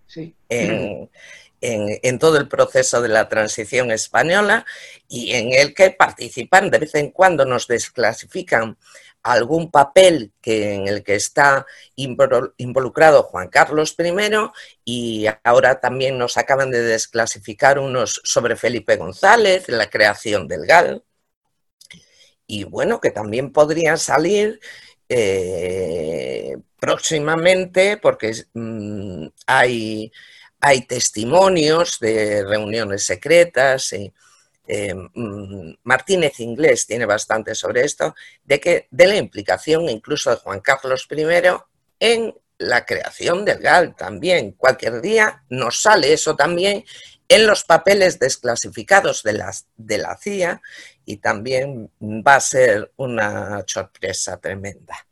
sí. 0.07 0.37
en, 0.51 1.09
en, 1.61 2.19
todo 2.19 2.37
el 2.37 2.49
proceso 2.49 3.01
de 3.01 3.09
la 3.09 3.31
transición 3.31 3.91
española 3.91 4.67
y 5.09 5.33
en 5.33 5.55
el 5.55 5.73
que 5.73 5.91
participan 5.91 6.71
de 6.71 6.81
vez 6.81 6.95
en 6.97 7.12
cuando, 7.12 7.47
nos 7.47 7.67
desclasifican 7.67 8.77
algún 9.33 9.71
papel 9.71 10.33
que, 10.41 10.75
en 10.75 10.89
el 10.89 11.03
que 11.03 11.17
está 11.17 11.67
involucrado 11.97 13.25
Juan 13.25 13.49
Carlos 13.49 13.97
I 13.99 14.12
y 14.85 15.27
ahora 15.43 15.81
también 15.81 16.19
nos 16.19 16.37
acaban 16.37 16.71
de 16.71 16.83
desclasificar 16.83 17.79
unos 17.79 18.21
sobre 18.25 18.57
Felipe 18.57 18.97
González, 18.97 19.69
la 19.69 19.91
creación 19.91 20.47
del 20.49 20.67
GAL. 20.67 21.03
Y 22.47 22.65
bueno, 22.65 23.01
que 23.01 23.11
también 23.11 23.53
podrían 23.53 23.99
salir 23.99 24.61
eh, 25.09 26.57
próximamente 26.79 27.97
porque 27.97 28.33
mm, 28.55 29.27
hay, 29.47 30.12
hay 30.61 30.87
testimonios 30.87 31.99
de 31.99 32.45
reuniones 32.45 33.05
secretas. 33.05 33.93
Y, 33.93 34.12
eh, 34.66 34.94
mm, 34.94 35.74
Martínez 35.85 36.40
Inglés 36.40 36.87
tiene 36.87 37.07
bastante 37.07 37.55
sobre 37.55 37.85
esto, 37.85 38.14
de, 38.44 38.61
que, 38.61 38.88
de 38.90 39.07
la 39.07 39.16
implicación 39.16 39.88
incluso 39.88 40.31
de 40.31 40.37
Juan 40.37 40.61
Carlos 40.61 41.07
I 41.11 41.24
en 42.00 42.35
la 42.59 42.85
creación 42.85 43.44
del 43.44 43.59
GAL 43.59 43.94
también. 43.94 44.52
Cualquier 44.52 45.00
día 45.00 45.44
nos 45.48 45.83
sale 45.83 46.12
eso 46.12 46.37
también 46.37 46.85
en 47.29 47.46
los 47.46 47.64
papeles 47.64 48.18
desclasificados 48.18 49.22
de, 49.22 49.33
las, 49.35 49.66
de 49.76 49.98
la 49.98 50.16
CIA 50.16 50.62
y 51.05 51.18
también 51.18 51.90
va 52.00 52.37
a 52.37 52.40
ser 52.40 52.92
una 52.96 53.64
sorpresa 53.66 54.38
tremenda, 54.38 55.07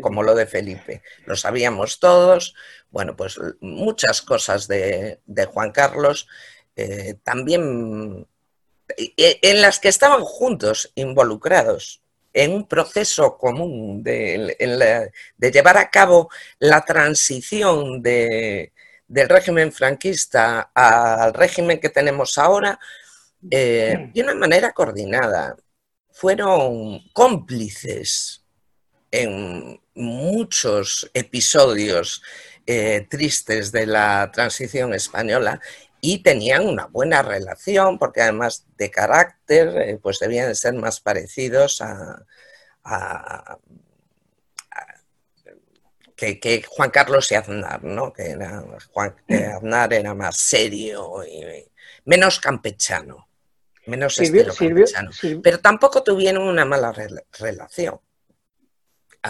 como 0.00 0.22
lo 0.22 0.34
de 0.34 0.46
Felipe. 0.46 1.02
Lo 1.24 1.36
sabíamos 1.36 2.00
todos. 2.00 2.54
Bueno, 2.90 3.16
pues 3.16 3.38
muchas 3.60 4.22
cosas 4.22 4.68
de, 4.68 5.20
Juan 5.52 5.72
Carlos 5.72 6.28
eh, 6.76 7.14
también 7.22 8.26
en 8.96 9.62
las 9.62 9.80
que 9.80 9.88
estaban 9.88 10.22
juntos, 10.22 10.92
involucrados 10.94 12.02
en 12.36 12.52
un 12.52 12.68
proceso 12.68 13.38
común 13.38 14.02
de, 14.02 15.10
llevar 15.38 15.78
a 15.78 15.90
cabo 15.90 16.30
la 16.58 16.84
transición 16.84 18.02
del 18.02 18.70
régimen 19.08 19.72
franquista 19.72 20.70
al 20.74 21.32
régimen 21.32 21.80
que 21.80 21.88
tenemos 21.88 22.36
ahora 22.36 22.78
eh, 23.50 24.10
de 24.12 24.22
una 24.22 24.34
manera 24.34 24.72
coordinada. 24.72 25.56
Fueron 26.12 27.00
cómplices 27.14 28.44
en 29.10 29.80
muchos 29.94 31.10
episodios 31.14 32.22
eh, 32.66 33.06
tristes 33.08 33.72
de 33.72 33.86
la 33.86 34.30
transición 34.30 34.92
española 34.92 35.58
y 36.00 36.22
tenían 36.22 36.66
una 36.66 36.86
buena 36.86 37.22
relación 37.22 37.98
porque 37.98 38.22
además 38.22 38.66
de 38.76 38.90
carácter 38.90 39.68
eh, 39.76 39.98
pues 40.02 40.18
debían 40.18 40.54
ser 40.54 40.74
más 40.74 41.00
parecidos 41.00 41.80
a, 41.80 42.22
que, 46.14 46.64
Juan 46.68 46.90
Carlos 46.90 47.30
y 47.32 47.34
Aznar, 47.34 47.82
¿no? 47.82 48.12
que 48.12 48.30
era, 48.30 48.64
Juan, 48.92 49.16
Aznar 49.28 49.92
era 49.92 50.14
más 50.14 50.36
serio 50.36 51.24
y 51.24 51.68
menos 52.04 52.38
campechano, 52.38 53.28
menos 53.86 54.16
campechano, 54.16 55.10
pero 55.42 55.58
tampoco 55.60 56.02
tuvieron 56.02 56.44
una 56.44 56.64
mala 56.64 56.92
relación. 57.38 58.00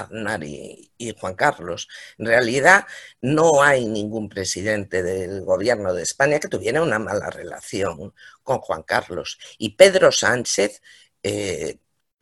Aznar 0.00 0.44
y, 0.44 0.92
Juan 1.18 1.34
Carlos. 1.34 1.88
En 2.18 2.26
realidad 2.26 2.86
no 3.20 3.62
hay 3.62 3.86
ningún 3.86 4.28
presidente 4.28 5.02
del 5.02 5.42
gobierno 5.44 5.94
de 5.94 6.02
España 6.02 6.40
que 6.40 6.48
tuviera 6.48 6.82
una 6.82 6.98
mala 6.98 7.30
relación 7.30 8.14
con 8.42 8.58
Juan 8.58 8.82
Carlos. 8.82 9.38
Y 9.58 9.70
Pedro 9.76 10.12
Sánchez 10.12 10.82
eh, 11.22 11.78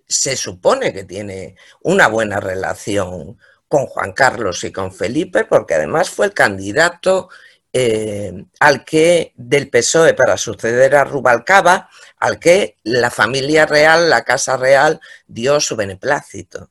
se 0.06 0.36
supone 0.36 0.92
que 0.92 1.04
tiene 1.04 1.56
una 1.82 2.08
buena 2.08 2.40
relación 2.40 3.38
con 3.68 3.86
Juan 3.86 4.12
Carlos 4.12 4.62
y 4.64 4.72
con 4.72 4.92
Felipe, 4.92 5.44
porque 5.44 5.74
además 5.74 6.10
fue 6.10 6.26
el 6.26 6.34
candidato 6.34 7.28
eh, 7.72 8.44
al 8.60 8.84
que 8.84 9.32
del 9.36 9.68
PSOE 9.68 10.14
para 10.14 10.36
suceder 10.36 10.94
a 10.94 11.04
Rubalcaba, 11.04 11.88
al 12.18 12.38
que 12.38 12.78
la 12.84 13.10
familia 13.10 13.66
real, 13.66 14.08
la 14.10 14.22
Casa 14.22 14.56
Real, 14.56 15.00
dio 15.26 15.60
su 15.60 15.74
beneplácito 15.74 16.70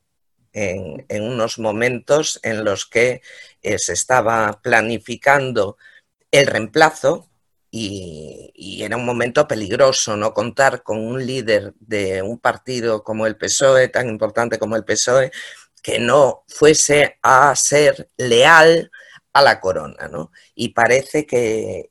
en, 0.54 1.24
unos 1.24 1.60
momentos 1.60 2.40
en 2.44 2.64
los 2.64 2.86
que 2.86 3.22
eh, 3.62 3.80
se 3.80 3.94
estaba 3.94 4.62
planificando 4.62 5.78
el 6.32 6.48
reemplazo 6.48 7.30
y, 7.76 8.84
era 8.84 8.98
un 8.98 9.06
momento 9.06 9.48
peligroso 9.48 10.16
no 10.16 10.34
contar 10.34 10.84
con 10.84 11.00
un 11.00 11.26
líder 11.26 11.74
de 11.80 12.22
un 12.22 12.38
partido 12.40 13.04
como 13.04 13.26
el 13.26 13.38
PSOE, 13.38 13.88
tan 13.88 14.10
importante 14.10 14.60
como 14.60 14.76
el 14.76 14.86
PSOE, 14.86 15.32
que 15.82 16.00
no 16.00 16.44
fuese 16.48 17.18
a 17.24 17.56
ser 17.56 18.10
leal 18.18 18.92
a 19.34 19.42
la 19.42 19.60
corona. 19.60 20.08
¿no? 20.08 20.32
Y 20.56 20.70
parece 20.70 21.26
que, 21.26 21.90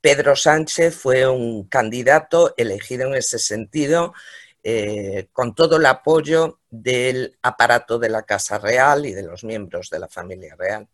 Pedro 0.00 0.36
Sánchez 0.36 0.94
fue 0.94 1.26
un 1.28 1.64
candidato 1.64 2.54
elegido 2.56 3.08
en 3.08 3.14
ese 3.16 3.38
sentido, 3.38 4.14
eh, 4.62 5.28
con 5.32 5.54
todo 5.54 5.76
el 5.76 5.86
apoyo 5.86 6.60
del 6.68 7.38
aparato 7.42 7.98
de 7.98 8.10
la 8.10 8.22
Casa 8.22 8.58
Real 8.58 9.06
y 9.06 9.12
de 9.12 9.22
los 9.22 9.44
miembros 9.44 9.88
de 9.90 9.98
la 9.98 10.08
familia 10.08 10.54
real. 10.56 10.86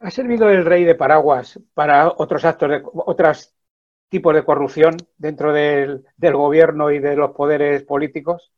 ¿Ha 0.00 0.10
servido 0.10 0.50
el 0.50 0.64
rey 0.64 0.84
de 0.84 0.94
paraguas 0.94 1.58
para 1.72 2.08
otros 2.08 2.44
actos 2.44 2.68
de 2.68 2.82
otros 2.92 3.54
tipos 4.08 4.34
de 4.34 4.44
corrupción 4.44 4.96
dentro 5.16 5.52
del, 5.52 6.04
gobierno 6.18 6.90
y 6.90 6.98
de 6.98 7.16
los 7.16 7.32
poderes 7.32 7.82
políticos? 7.82 8.52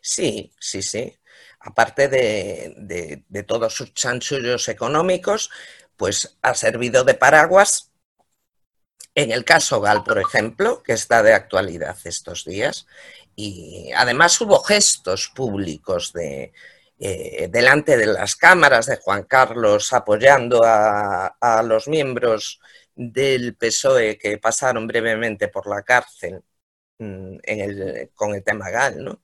Sí, 0.00 0.52
sí, 0.58 0.82
sí. 0.82 1.14
Aparte 1.60 2.08
de, 2.08 3.44
todos 3.46 3.74
sus 3.74 3.94
chanchullos 3.94 4.68
económicos, 4.68 5.50
pues 5.96 6.38
ha 6.42 6.54
servido 6.54 7.04
de 7.04 7.14
paraguas 7.14 7.92
en 9.16 9.32
el 9.32 9.44
caso 9.44 9.80
Gal, 9.80 10.04
por 10.04 10.18
ejemplo, 10.18 10.82
que 10.82 10.92
está 10.92 11.22
de 11.22 11.32
actualidad 11.32 11.96
estos 12.04 12.44
días, 12.44 12.86
y 13.34 13.90
además 13.96 14.38
hubo 14.42 14.62
gestos 14.62 15.32
públicos 15.34 16.12
eh, 16.14 16.52
delante 17.50 17.96
de 17.96 18.06
las 18.06 18.36
cámaras 18.36 18.86
de 18.86 18.98
Juan 18.98 19.24
Carlos 19.24 19.92
apoyando 19.94 20.62
a, 20.64 21.62
los 21.64 21.88
miembros 21.88 22.60
del 22.94 23.56
PSOE 23.56 24.18
que 24.18 24.38
pasaron 24.38 24.86
brevemente 24.86 25.48
por 25.48 25.66
la 25.66 25.82
cárcel 25.82 26.42
mm, 26.98 27.36
con 28.14 28.34
el 28.34 28.44
tema 28.44 28.70
GAL. 28.70 29.02
¿no? 29.02 29.22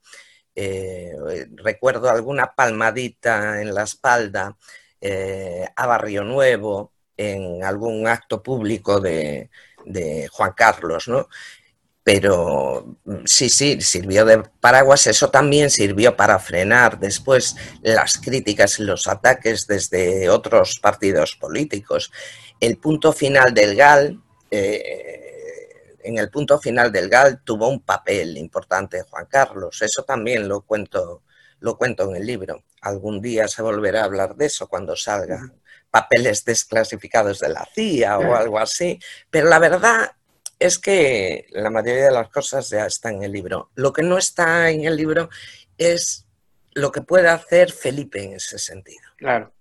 Eh, 0.54 1.14
recuerdo 1.56 2.10
alguna 2.10 2.54
palmadita 2.54 3.60
en 3.60 3.74
la 3.74 3.82
espalda 3.84 4.56
eh, 5.00 5.66
a 5.76 5.86
Barrio 5.86 6.24
Nuevo 6.24 6.92
en 7.16 7.64
algún 7.64 8.06
acto 8.06 8.42
público 8.42 9.00
de, 9.00 9.50
de 9.84 10.28
Juan 10.28 10.52
Carlos, 10.56 11.08
¿no? 11.08 11.28
pero 12.04 12.96
mm, 13.04 13.24
sí, 13.24 13.48
sí, 13.48 13.80
sirvió 13.80 14.24
de 14.24 14.42
paraguas. 14.60 15.06
Eso 15.06 15.30
también 15.30 15.70
sirvió 15.70 16.16
para 16.16 16.38
frenar 16.38 16.98
después 16.98 17.56
las 17.82 18.18
críticas 18.18 18.78
y 18.78 18.84
los 18.84 19.06
ataques 19.08 19.66
desde 19.66 20.28
otros 20.28 20.78
partidos 20.80 21.36
políticos. 21.36 22.10
El 22.60 22.78
punto 22.78 23.12
final 23.12 23.54
del 23.54 23.76
GAL, 23.76 24.20
eh, 24.50 25.98
en 26.04 26.18
el 26.18 26.30
punto 26.30 26.58
final 26.58 26.90
del 26.90 27.08
GAL 27.08 27.42
tuvo 27.44 27.68
un 27.68 27.80
papel 27.80 28.36
importante 28.36 29.02
Juan 29.02 29.26
Carlos. 29.26 29.82
Eso 29.82 30.02
también 30.02 30.48
lo 30.48 30.62
cuento, 30.62 31.22
lo 31.60 31.76
cuento 31.76 32.10
en 32.10 32.16
el 32.16 32.26
libro. 32.26 32.64
Algún 32.80 33.20
día 33.20 33.46
se 33.46 33.62
volverá 33.62 34.02
a 34.02 34.04
hablar 34.04 34.34
de 34.34 34.46
eso 34.46 34.66
cuando 34.66 34.96
salga 34.96 35.40
papeles 35.92 36.44
desclasificados 36.44 37.38
de 37.38 37.50
la 37.50 37.68
CIA 37.72 38.18
o 38.18 38.34
algo 38.34 38.58
así. 38.58 38.98
Pero 39.30 39.48
la 39.48 39.58
verdad 39.60 40.10
es 40.58 40.78
que 40.78 41.46
la 41.50 41.70
mayoría 41.70 42.06
de 42.06 42.12
las 42.12 42.30
cosas 42.30 42.70
ya 42.70 42.86
están 42.86 43.16
en 43.16 43.24
el 43.24 43.32
libro. 43.32 43.70
Lo 43.74 43.92
que 43.92 44.02
no 44.02 44.16
está 44.16 44.70
en 44.70 44.84
el 44.84 44.96
libro 44.96 45.28
es 45.76 46.26
lo 46.72 46.90
que 46.90 47.02
puede 47.02 47.28
hacer 47.28 47.70
Felipe 47.70 48.24
en 48.24 48.32
ese 48.34 48.58
sentido. 48.58 49.02
Claro. 49.16 49.52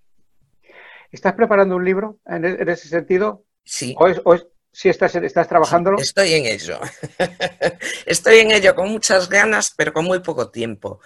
¿Estás 1.11 1.33
preparando 1.33 1.75
un 1.75 1.83
libro 1.83 2.19
en, 2.25 2.45
e-, 2.45 2.71
ese 2.71 2.87
sentido? 2.87 3.43
Sí. 3.65 3.93
¿O, 3.99 4.37
si 4.71 4.87
estás, 4.87 5.13
estás 5.15 5.49
trabajándolo? 5.49 5.97
estoy 5.99 6.33
en 6.33 6.45
ello. 6.45 6.79
estoy 8.05 8.39
en 8.39 8.51
ello 8.51 8.73
con 8.73 8.89
muchas 8.89 9.27
ganas, 9.27 9.73
pero 9.75 9.91
con 9.91 10.05
muy 10.05 10.21
poco 10.21 10.49
tiempo. 10.49 11.01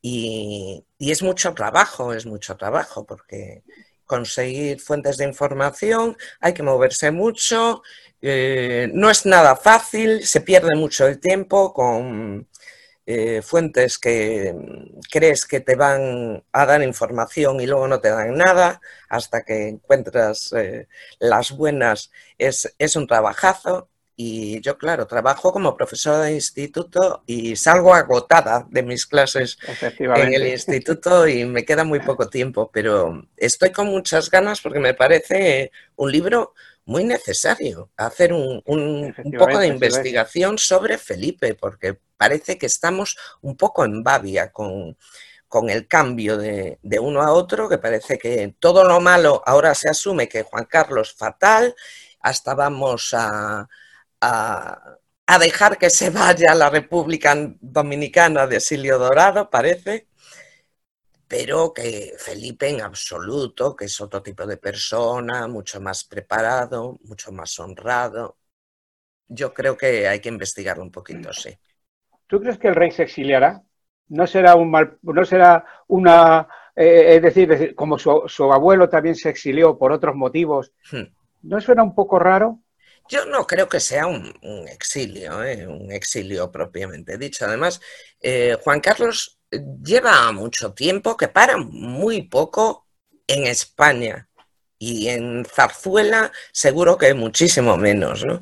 Y, 0.00 0.84
y, 0.96 1.10
es 1.10 1.24
mucho 1.24 1.52
trabajo, 1.54 2.14
es 2.14 2.24
mucho 2.24 2.56
trabajo, 2.56 3.04
porque 3.04 3.64
conseguir 4.10 4.80
fuentes 4.80 5.16
de 5.18 5.24
información 5.24 6.16
hay 6.40 6.52
que 6.52 6.64
moverse 6.64 7.12
mucho, 7.12 7.82
eh, 8.20 8.90
no 8.92 9.08
es 9.08 9.24
nada 9.24 9.54
fácil, 9.54 10.26
se 10.26 10.40
pierde 10.40 10.74
mucho 10.74 11.06
el 11.06 11.20
tiempo 11.20 11.72
con 11.72 12.48
eh, 13.06 13.40
fuentes 13.42 13.98
que 13.98 14.54
crees 15.10 15.46
que 15.46 15.60
te 15.60 15.76
van 15.76 16.42
a 16.52 16.66
dar 16.66 16.82
información 16.82 17.60
y 17.60 17.66
luego 17.66 17.86
no 17.86 18.00
te 18.00 18.10
dan 18.10 18.36
nada, 18.36 18.80
hasta 19.08 19.42
que 19.44 19.68
encuentras 19.68 20.52
eh, 20.54 20.88
las 21.20 21.52
buenas, 21.52 22.10
es, 22.38 22.74
es 22.78 22.96
un 22.96 23.06
trabajazo. 23.06 23.89
Y 24.22 24.60
yo, 24.60 24.76
claro, 24.76 25.06
trabajo 25.06 25.50
como 25.50 25.74
profesora 25.74 26.24
de 26.24 26.34
instituto 26.34 27.22
y 27.24 27.56
salgo 27.56 27.94
agotada 27.94 28.66
de 28.68 28.82
mis 28.82 29.06
clases 29.06 29.56
en 29.80 30.34
el 30.34 30.46
instituto 30.46 31.26
y 31.26 31.46
me 31.46 31.64
queda 31.64 31.84
muy 31.84 32.00
poco 32.00 32.28
tiempo, 32.28 32.70
pero 32.70 33.26
estoy 33.38 33.72
con 33.72 33.86
muchas 33.86 34.30
ganas 34.30 34.60
porque 34.60 34.78
me 34.78 34.92
parece 34.92 35.72
un 35.96 36.12
libro 36.12 36.52
muy 36.84 37.04
necesario 37.04 37.92
hacer 37.96 38.34
un, 38.34 38.62
poco 39.38 39.58
de 39.58 39.68
investigación 39.68 40.58
sobre 40.58 40.98
Felipe, 40.98 41.54
porque 41.54 41.96
parece 42.18 42.58
que 42.58 42.66
estamos 42.66 43.16
un 43.40 43.56
poco 43.56 43.86
en 43.86 44.02
babia 44.02 44.52
con, 44.52 44.98
el 45.66 45.88
cambio 45.88 46.36
de, 46.36 46.78
uno 47.00 47.22
a 47.22 47.32
otro, 47.32 47.70
que 47.70 47.78
parece 47.78 48.18
que 48.18 48.54
todo 48.58 48.84
lo 48.84 49.00
malo 49.00 49.42
ahora 49.46 49.74
se 49.74 49.88
asume 49.88 50.28
que 50.28 50.42
Juan 50.42 50.66
Carlos 50.66 51.14
fatal, 51.14 51.74
hasta 52.20 52.54
vamos 52.54 53.14
a, 53.16 53.66
a, 54.20 54.98
a 55.26 55.38
dejar 55.38 55.78
que 55.78 55.90
se 55.90 56.10
vaya 56.10 56.54
la 56.54 56.70
República 56.70 57.34
Dominicana 57.60 58.46
de 58.46 58.60
Silio 58.60 58.98
Dorado, 58.98 59.48
parece 59.48 60.08
pero 61.30 61.72
que 61.72 62.14
Felipe 62.18 62.68
en 62.68 62.80
absoluto, 62.80 63.76
que 63.76 63.84
es 63.84 64.00
otro 64.00 64.20
tipo 64.20 64.44
de 64.44 64.56
persona, 64.56 65.46
mucho 65.46 65.80
más 65.80 66.02
preparado, 66.02 66.98
mucho 67.04 67.30
más 67.30 67.56
honrado. 67.60 68.36
Yo 69.28 69.54
creo 69.54 69.76
que 69.76 70.08
hay 70.08 70.18
que 70.18 70.28
investigarlo 70.28 70.82
un 70.82 70.90
poquito, 70.90 71.32
sí. 71.32 71.56
¿Tú 72.26 72.40
crees 72.40 72.58
que 72.58 72.66
el 72.66 72.74
rey 72.74 72.90
se 72.90 73.04
exiliará? 73.04 73.62
¿No 74.08 74.26
será, 74.26 74.56
un 74.56 74.72
mal, 74.72 74.98
no 75.02 75.24
será 75.24 75.64
una... 75.86 76.48
Eh, 76.74 77.14
es 77.14 77.22
decir, 77.22 77.76
como 77.76 77.96
su, 77.96 78.52
abuelo 78.52 78.88
también 78.88 79.14
se 79.14 79.30
exilió 79.30 79.78
por 79.78 79.92
otros 79.92 80.16
motivos, 80.16 80.72
hmm. 80.90 81.14
¿no 81.42 81.60
suena 81.60 81.84
un 81.84 81.94
poco 81.94 82.18
raro? 82.18 82.58
Yo 83.10 83.26
no 83.26 83.44
creo 83.44 83.68
que 83.68 83.80
sea 83.80 84.06
un, 84.06 84.32
exilio, 84.68 85.42
¿eh? 85.42 85.66
un 85.66 85.90
exilio 85.90 86.52
propiamente 86.52 87.18
dicho. 87.18 87.44
Además, 87.44 87.80
eh, 88.20 88.56
Juan 88.62 88.80
Carlos 88.80 89.40
lleva 89.50 90.30
mucho 90.30 90.72
tiempo, 90.74 91.16
que 91.16 91.26
para 91.26 91.56
muy 91.56 92.22
poco 92.22 92.86
en 93.26 93.48
España 93.48 94.28
y 94.78 95.08
en 95.08 95.44
Zarzuela 95.44 96.30
seguro 96.52 96.96
que 96.96 97.12
muchísimo 97.14 97.76
menos, 97.76 98.24
¿no? 98.24 98.40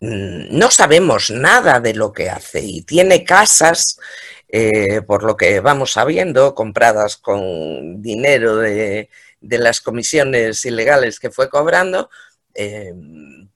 Mm, 0.00 0.60
sabemos 0.70 1.30
nada 1.30 1.78
de 1.78 1.94
lo 1.94 2.12
que 2.12 2.28
hace 2.28 2.60
y 2.60 2.82
tiene 2.82 3.24
casas, 3.24 4.00
eh, 4.48 5.02
por 5.02 5.22
lo 5.22 5.36
que 5.36 5.60
vamos 5.60 5.92
sabiendo, 5.92 6.52
compradas 6.56 7.16
con 7.16 8.02
dinero 8.02 8.56
de 8.56 9.08
las 9.40 9.80
comisiones 9.80 10.64
ilegales 10.64 11.20
que 11.20 11.30
fue 11.30 11.48
cobrando, 11.48 12.10
eh, 12.54 12.94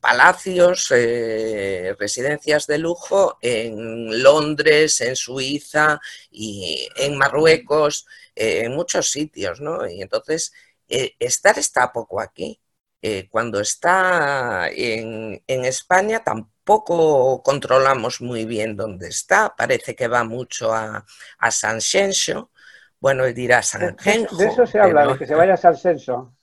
palacios, 0.01 0.91
eh, 0.91 1.95
residencias 1.99 2.67
de 2.67 2.79
lujo 2.79 3.39
en 3.41 4.23
Londres, 4.23 5.01
en 5.01 5.17
Suiza 5.17 6.01
y 6.31 6.89
en 6.97 7.17
Marruecos, 7.17 8.07
eh, 8.35 8.63
en 8.65 8.75
muchos 8.75 9.11
sitios, 9.11 9.61
¿no? 9.61 9.89
Y 9.89 10.03
entonces, 10.03 10.53
estar 10.89 11.59
está 11.59 11.93
poco 11.93 12.21
aquí. 12.21 12.61
cuando 13.31 13.61
está 13.61 14.69
en, 14.71 15.43
España 15.47 16.25
tampoco 16.25 17.43
controlamos 17.43 18.21
muy 18.21 18.45
bien 18.45 18.77
dónde 18.77 19.09
está, 19.09 19.55
parece 19.57 19.95
que 19.95 20.09
va 20.09 20.25
mucho 20.25 20.73
a, 20.75 21.07
a 21.39 21.51
San 21.51 21.81
Xenxo, 21.81 22.51
bueno, 23.01 23.25
él 23.25 23.35
dirá 23.35 23.63
San 23.63 23.97
Genjo. 23.99 24.37
De 24.37 24.47
eso 24.47 24.67
se 24.67 24.81
habla, 24.81 25.07
de 25.07 25.19
que 25.19 25.27
se 25.27 25.35
vaya 25.35 25.55
a 25.55 25.57
San 25.57 25.77
Censo. 25.77 26.37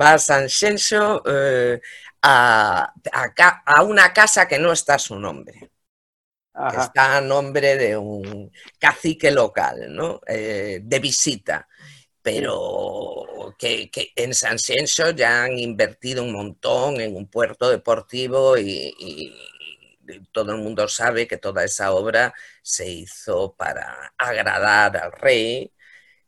Va 0.00 0.14
a 0.14 0.18
San 0.18 0.48
Censo 0.48 1.22
eh, 1.26 1.80
a, 2.22 2.92
una 3.84 4.12
casa 4.12 4.48
que 4.48 4.58
no 4.58 4.72
está 4.72 4.94
a 4.94 4.98
su 4.98 5.18
nombre. 5.18 5.70
está 6.78 7.18
a 7.18 7.20
nombre 7.20 7.76
de 7.76 7.96
un 7.96 8.50
cacique 8.78 9.30
local, 9.30 9.86
¿no? 9.94 10.20
Eh, 10.26 10.80
de 10.82 10.98
visita. 10.98 11.68
pero 12.22 13.54
que, 13.58 13.90
en 14.16 14.34
San 14.34 14.58
Ciencio 14.58 15.10
ya 15.10 15.44
han 15.44 15.58
invertido 15.58 16.22
un 16.22 16.32
montón 16.32 17.00
en 17.00 17.16
un 17.16 17.28
puerto 17.28 17.68
deportivo 17.70 18.56
y, 18.58 19.36
todo 20.32 20.52
el 20.52 20.58
mundo 20.58 20.88
sabe 20.88 21.28
que 21.28 21.36
toda 21.36 21.62
esa 21.64 21.92
obra 21.92 22.34
se 22.62 22.90
hizo 22.90 23.54
para 23.54 24.12
agradar 24.18 24.96
al 24.96 25.12
rey, 25.12 25.72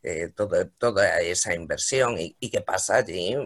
eh, 0.02 0.32
toda 0.78 1.20
esa 1.20 1.54
inversión 1.54 2.18
y, 2.18 2.36
y, 2.40 2.50
que 2.50 2.60
pasa 2.60 2.96
allí 2.96 3.36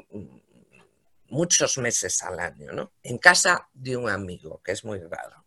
muchos 1.28 1.78
meses 1.78 2.22
al 2.22 2.38
año, 2.38 2.72
¿no? 2.72 2.92
En 3.02 3.18
casa 3.18 3.68
de 3.72 3.96
un 3.96 4.08
amigo, 4.08 4.60
que 4.64 4.72
es 4.72 4.84
muy 4.84 4.98
raro. 5.00 5.44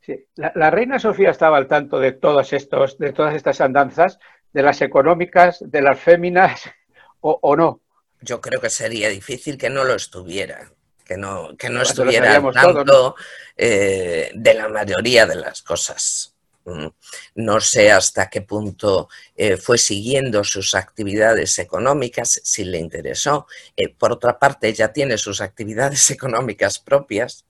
Sí. 0.00 0.26
La, 0.36 0.70
reina 0.70 0.98
Sofía 0.98 1.30
estaba 1.30 1.58
al 1.58 1.66
tanto 1.66 1.98
de 1.98 2.12
todos 2.12 2.52
estos, 2.52 2.98
de 2.98 3.12
todas 3.12 3.34
estas 3.34 3.60
andanzas, 3.60 4.18
de 4.52 4.62
las 4.62 4.80
económicas, 4.80 5.58
de 5.60 5.82
las 5.82 6.00
féminas, 6.00 6.62
o, 7.20 7.56
no. 7.56 7.80
Yo 8.20 8.40
creo 8.40 8.60
que 8.60 8.70
sería 8.70 9.08
difícil 9.08 9.58
que 9.58 9.70
no 9.70 9.84
lo 9.84 9.94
estuviera, 9.94 10.72
que 11.04 11.16
no, 11.16 11.56
que 11.56 11.68
no 11.68 11.82
estuviera 11.82 12.36
al 12.36 12.52
tanto 12.52 13.14
eh, 13.56 14.30
de 14.34 14.54
la 14.54 14.68
mayoría 14.68 15.26
de 15.26 15.36
las 15.36 15.62
cosas. 15.62 16.34
Mm. 16.68 16.88
No 17.36 17.60
sé 17.60 17.90
hasta 17.90 18.28
qué 18.28 18.42
punto 18.42 19.08
eh, 19.36 19.56
fue 19.56 19.78
siguiendo 19.78 20.44
sus 20.44 20.74
actividades 20.74 21.58
económicas, 21.58 22.40
si 22.44 22.64
le 22.64 22.78
interesó. 22.78 23.46
Eh, 23.76 23.88
por 23.94 24.12
otra 24.12 24.38
parte, 24.38 24.68
ella 24.68 24.92
tiene 24.92 25.16
sus 25.18 25.40
actividades 25.40 26.10
económicas 26.10 26.78
propias, 26.78 27.44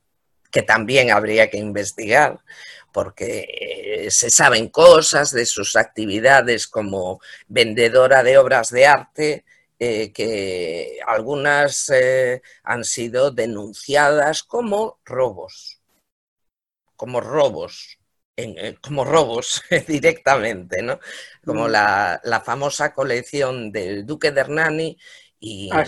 que 0.50 0.62
también 0.62 1.10
habría 1.10 1.50
que 1.50 1.58
investigar, 1.58 2.38
porque 2.92 3.46
eh, 4.06 4.10
se 4.10 4.30
saben 4.30 4.68
cosas 4.68 5.32
de 5.32 5.46
sus 5.46 5.76
actividades 5.76 6.66
como 6.68 7.20
vendedora 7.48 8.22
de 8.22 8.38
obras 8.38 8.70
de 8.70 8.86
arte, 8.86 9.44
que 9.80 10.98
algunas 11.06 11.92
han 12.64 12.82
sido 12.82 13.30
denunciadas 13.30 14.42
como 14.42 14.98
robos, 15.04 15.80
como 16.96 17.20
robos 17.20 17.97
eh, 18.40 18.76
como 18.80 19.04
robos 19.04 19.64
directamente, 19.88 20.80
¿no? 20.80 21.00
Como 21.44 21.66
mm. 21.66 21.70
la, 21.72 22.42
famosa 22.44 22.94
colección 22.94 23.72
del 23.72 24.06
Duque 24.06 24.30
de 24.30 24.40
Hernani 24.40 24.96
y, 25.40 25.68
ah, 25.72 25.84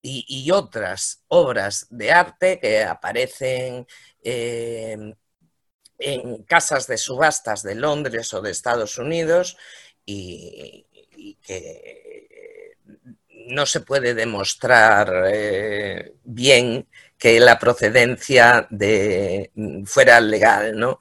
y, 0.00 0.50
otras 0.52 1.24
obras 1.26 1.88
de 1.90 2.12
arte 2.12 2.60
que 2.60 2.84
aparecen 2.84 3.88
eh, 4.22 5.14
en 5.98 6.42
casas 6.44 6.86
de 6.86 6.96
subastas 6.96 7.64
de 7.64 7.74
Londres 7.74 8.32
o 8.34 8.40
de 8.40 8.52
Estados 8.52 8.96
Unidos 8.96 9.56
y, 10.06 10.86
que 11.42 12.76
no 13.48 13.66
se 13.66 13.80
puede 13.80 14.14
demostrar 14.14 15.24
eh, 15.26 16.14
bien 16.22 16.86
que 17.18 17.40
la 17.40 17.58
procedencia 17.58 18.68
de, 18.70 19.50
fuera 19.86 20.20
legal, 20.20 20.78
¿no? 20.78 21.00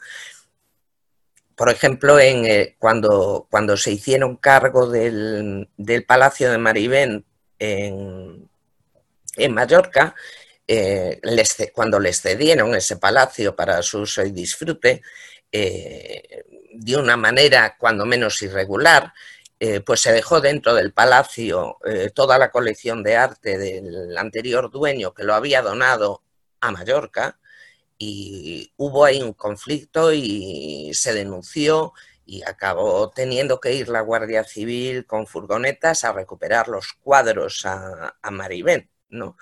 Por 1.56 1.70
ejemplo, 1.70 2.20
en, 2.20 2.46
eh, 2.46 2.76
cuando, 2.80 3.48
cuando 3.50 3.78
se 3.78 3.92
hicieron 3.92 4.38
cargo 4.38 4.90
del, 4.90 5.70
Palacio 6.08 6.52
de 6.52 6.58
Maribén 6.58 7.26
en, 7.60 8.50
Mallorca, 9.50 10.16
eh, 10.68 11.20
cuando 11.74 12.00
les 12.00 12.22
cedieron 12.22 12.74
ese 12.76 12.98
palacio 12.98 13.56
para 13.56 13.82
su 13.82 14.02
uso 14.02 14.24
y 14.24 14.32
disfrute, 14.32 15.02
eh, 15.52 16.44
de 16.74 16.98
una 16.98 17.18
manera 17.18 17.76
cuando 17.78 18.06
menos 18.06 18.42
irregular, 18.42 19.14
pues 19.86 20.02
se 20.02 20.12
dejó 20.12 20.42
dentro 20.42 20.74
del 20.74 20.92
palacio 20.92 21.78
toda 22.14 22.38
la 22.38 22.52
colección 22.52 23.02
de 23.02 23.16
arte 23.16 23.58
del 23.58 24.18
anterior 24.18 24.70
dueño 24.70 25.14
que 25.14 25.24
lo 25.24 25.34
había 25.34 25.62
donado 25.62 26.22
a 26.60 26.72
Mallorca 26.72 27.40
y 28.04 28.74
hubo 28.78 29.06
ahí 29.06 29.22
un 29.22 29.34
conflicto 29.34 30.12
y 30.14 30.92
se 30.94 31.14
denunció 31.14 31.94
y 32.26 32.44
acabó 32.44 33.10
teniendo 33.12 33.60
que 33.60 33.74
ir 33.74 33.90
la 33.90 34.02
Guardia 34.02 34.44
Civil 34.44 35.06
con 35.06 35.28
furgonetas 35.28 36.04
a 36.04 36.14
recuperar 36.14 36.68
los 36.68 36.94
cuadros 36.94 37.66
a, 37.66 38.16
a 38.22 38.32
Maribén, 38.32 38.90
¿no? 39.10 39.38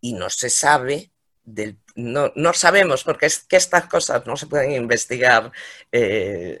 Y 0.00 0.12
no 0.12 0.30
se 0.30 0.50
sabe, 0.50 1.10
del, 1.44 1.78
no, 1.94 2.32
no, 2.36 2.52
sabemos, 2.52 3.04
porque 3.04 3.26
es 3.26 3.40
que 3.40 3.56
estas 3.56 3.86
cosas 3.86 4.26
no 4.26 4.36
se 4.36 4.46
pueden 4.46 4.72
investigar 4.72 5.50
eh, 5.90 6.60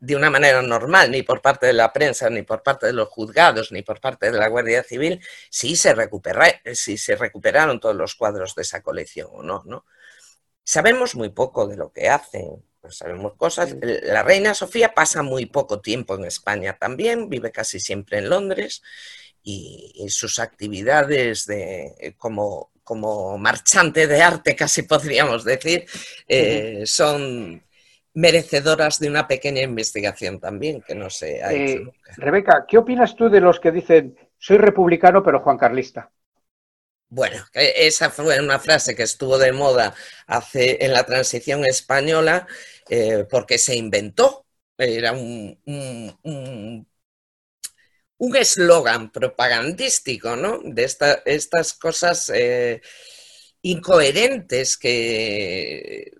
de 0.00 0.16
una 0.16 0.30
manera 0.30 0.62
normal, 0.62 1.10
ni 1.10 1.22
por 1.22 1.40
parte 1.40 1.66
de 1.66 1.72
la 1.72 1.92
prensa, 1.92 2.30
ni 2.30 2.42
por 2.42 2.62
parte 2.62 2.86
de 2.86 2.92
los 2.92 3.08
juzgados, 3.08 3.72
ni 3.72 3.82
por 3.82 4.00
parte 4.00 4.30
de 4.30 4.38
la 4.38 4.48
Guardia 4.48 4.82
Civil, 4.82 5.20
si 5.50 5.76
se, 5.76 5.94
si 6.74 6.98
se 6.98 7.16
recuperaron 7.16 7.80
todos 7.80 7.96
los 7.96 8.14
cuadros 8.14 8.54
de 8.54 8.62
esa 8.62 8.82
colección 8.82 9.28
o 9.32 9.42
no, 9.42 9.62
¿no? 9.66 9.84
Sabemos 10.64 11.14
muy 11.14 11.28
poco 11.28 11.66
de 11.66 11.76
lo 11.76 11.92
que 11.92 12.08
hacen, 12.08 12.64
pues 12.80 12.96
sabemos 12.96 13.34
cosas. 13.36 13.76
La 13.80 14.22
reina 14.22 14.54
Sofía 14.54 14.92
pasa 14.94 15.22
muy 15.22 15.46
poco 15.46 15.80
tiempo 15.80 16.14
en 16.16 16.24
España 16.24 16.76
también, 16.78 17.28
vive 17.28 17.52
casi 17.52 17.78
siempre 17.78 18.18
en 18.18 18.30
Londres 18.30 18.82
y, 19.42 20.06
sus 20.08 20.38
actividades 20.38 21.46
de, 21.46 22.14
como, 22.18 22.70
como, 22.82 23.38
marchante 23.38 24.06
de 24.06 24.22
arte, 24.22 24.56
casi 24.56 24.82
podríamos 24.82 25.44
decir, 25.44 25.86
eh, 26.26 26.82
son 26.86 27.62
merecedoras 28.14 28.98
de 29.00 29.08
una 29.08 29.26
pequeña 29.26 29.62
investigación 29.62 30.40
también, 30.40 30.80
que 30.82 30.94
no 30.94 31.10
se 31.10 31.42
ha 31.42 31.52
hecho 31.52 31.82
eh, 31.82 31.92
Rebeca, 32.16 32.64
¿qué 32.66 32.78
opinas 32.78 33.14
tú 33.16 33.28
de 33.28 33.40
los 33.40 33.60
que 33.60 33.72
dicen 33.72 34.16
soy 34.38 34.58
republicano 34.58 35.22
pero 35.22 35.40
Juan 35.40 35.58
Carlista? 35.58 36.10
Bueno, 37.14 37.44
esa 37.52 38.10
fue 38.10 38.40
una 38.40 38.58
frase 38.58 38.96
que 38.96 39.04
estuvo 39.04 39.38
de 39.38 39.52
moda 39.52 39.94
hace, 40.26 40.84
en 40.84 40.92
la 40.92 41.06
transición 41.06 41.64
española 41.64 42.48
eh, 42.90 43.24
porque 43.30 43.56
se 43.58 43.76
inventó. 43.76 44.44
Era 44.76 45.12
un, 45.12 45.56
un 48.18 48.36
eslogan 48.36 49.12
propagandístico, 49.12 50.34
¿no? 50.34 50.58
De 50.64 50.84
estas 51.24 51.74
cosas 51.74 52.32
eh, 52.34 52.80
incoherentes 53.62 54.76
que 54.76 56.10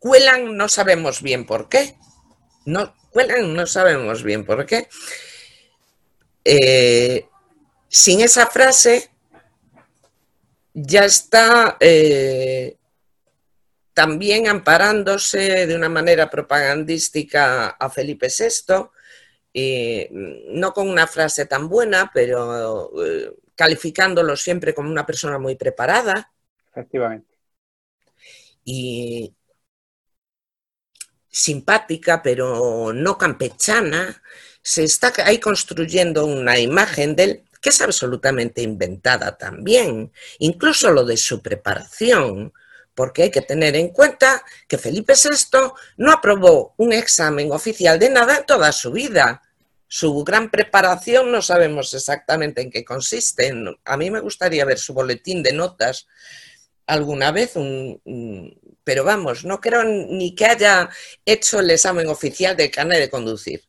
cuelan, 0.00 0.56
no 0.56 0.68
sabemos 0.68 1.22
bien 1.22 1.46
por 1.46 1.68
qué. 1.68 1.96
No, 2.64 2.96
cuelan, 3.10 3.54
no 3.54 3.64
sabemos 3.66 4.24
bien 4.24 4.44
por 4.44 4.66
qué. 4.66 4.88
Eh, 6.44 7.26
sin 7.88 8.20
esa 8.20 8.46
frase 8.46 9.10
ya 10.74 11.04
está 11.04 11.76
eh, 11.80 12.76
también 13.94 14.46
amparándose 14.46 15.66
de 15.66 15.74
una 15.74 15.88
manera 15.88 16.28
propagandística 16.28 17.68
a 17.68 17.88
Felipe 17.88 18.28
VI, 18.28 18.90
y 19.54 20.06
no 20.10 20.74
con 20.74 20.86
una 20.86 21.06
frase 21.06 21.46
tan 21.46 21.66
buena, 21.66 22.10
pero 22.12 22.92
eh, 23.02 23.34
calificándolo 23.54 24.36
siempre 24.36 24.74
como 24.74 24.90
una 24.90 25.06
persona 25.06 25.38
muy 25.38 25.56
preparada. 25.56 26.30
Efectivamente. 26.70 27.38
Y 28.66 29.34
simpática, 31.30 32.22
pero 32.22 32.92
no 32.92 33.16
campechana. 33.16 34.22
Se 34.60 34.84
está 34.84 35.10
ahí 35.24 35.40
construyendo 35.40 36.26
una 36.26 36.58
imagen 36.58 37.16
de 37.16 37.24
él 37.24 37.44
que 37.60 37.70
es 37.70 37.80
absolutamente 37.80 38.62
inventada 38.62 39.36
también, 39.36 40.12
incluso 40.38 40.90
lo 40.90 41.04
de 41.04 41.16
su 41.16 41.42
preparación, 41.42 42.52
porque 42.94 43.24
hay 43.24 43.30
que 43.30 43.42
tener 43.42 43.76
en 43.76 43.90
cuenta 43.90 44.42
que 44.66 44.78
Felipe 44.78 45.12
VI 45.12 45.72
no 45.98 46.12
aprobó 46.12 46.74
un 46.78 46.92
examen 46.92 47.52
oficial 47.52 47.98
de 47.98 48.08
nada 48.08 48.38
en 48.38 48.46
toda 48.46 48.72
su 48.72 48.90
vida. 48.90 49.42
Su 49.86 50.24
gran 50.24 50.50
preparación 50.50 51.30
no 51.30 51.42
sabemos 51.42 51.92
exactamente 51.92 52.62
en 52.62 52.70
qué 52.70 52.84
consiste. 52.84 53.52
A 53.84 53.96
mí 53.98 54.10
me 54.10 54.20
gustaría 54.20 54.64
ver 54.64 54.78
su 54.78 54.94
boletín 54.94 55.42
de 55.42 55.52
notas 55.52 56.06
alguna 56.86 57.32
vez, 57.32 57.52
pero 58.82 59.04
vamos, 59.04 59.44
no 59.44 59.60
creo 59.60 59.84
ni 59.84 60.34
que 60.34 60.46
haya 60.46 60.88
hecho 61.24 61.60
el 61.60 61.70
examen 61.70 62.06
oficial 62.08 62.56
de 62.56 62.70
carnet 62.70 63.00
de 63.00 63.10
conducir. 63.10 63.65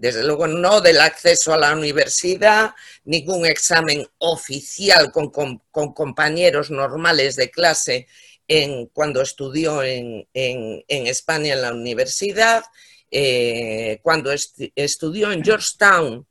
Desde 0.00 0.24
luego 0.24 0.46
no 0.46 0.80
del 0.80 0.98
acceso 0.98 1.52
a 1.52 1.58
la 1.58 1.74
universidad, 1.74 2.70
ningún 3.04 3.44
examen 3.44 4.06
oficial 4.16 5.12
con, 5.12 5.30
compañeros 5.92 6.70
normales 6.70 7.36
de 7.36 7.50
clase 7.50 8.06
cuando 8.94 9.20
estudió 9.20 9.82
en, 9.82 10.26
España 10.88 11.52
en 11.52 11.60
la 11.60 11.74
universidad, 11.74 12.64
eh, 13.10 14.00
cuando 14.02 14.32
estudió 14.32 15.32
en 15.32 15.44
Georgetown, 15.44 16.26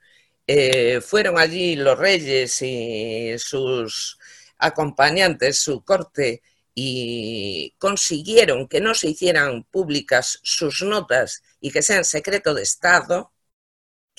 eh, 0.47 0.99
fueron 0.99 1.37
allí 1.37 1.75
los 1.75 1.95
reyes 1.95 2.59
y 2.63 3.35
sus 3.37 4.17
acompañantes, 4.57 5.59
su 5.59 5.83
corte, 5.83 6.41
y 6.73 7.75
consiguieron 7.77 8.67
que 8.67 8.81
no 8.81 8.95
se 8.95 9.09
hicieran 9.09 9.63
públicas 9.65 10.39
sus 10.41 10.81
notas 10.81 11.43
y 11.61 11.69
que 11.69 11.83
sean 11.83 12.03
secreto 12.03 12.55
de 12.55 12.63
Estado, 12.63 13.31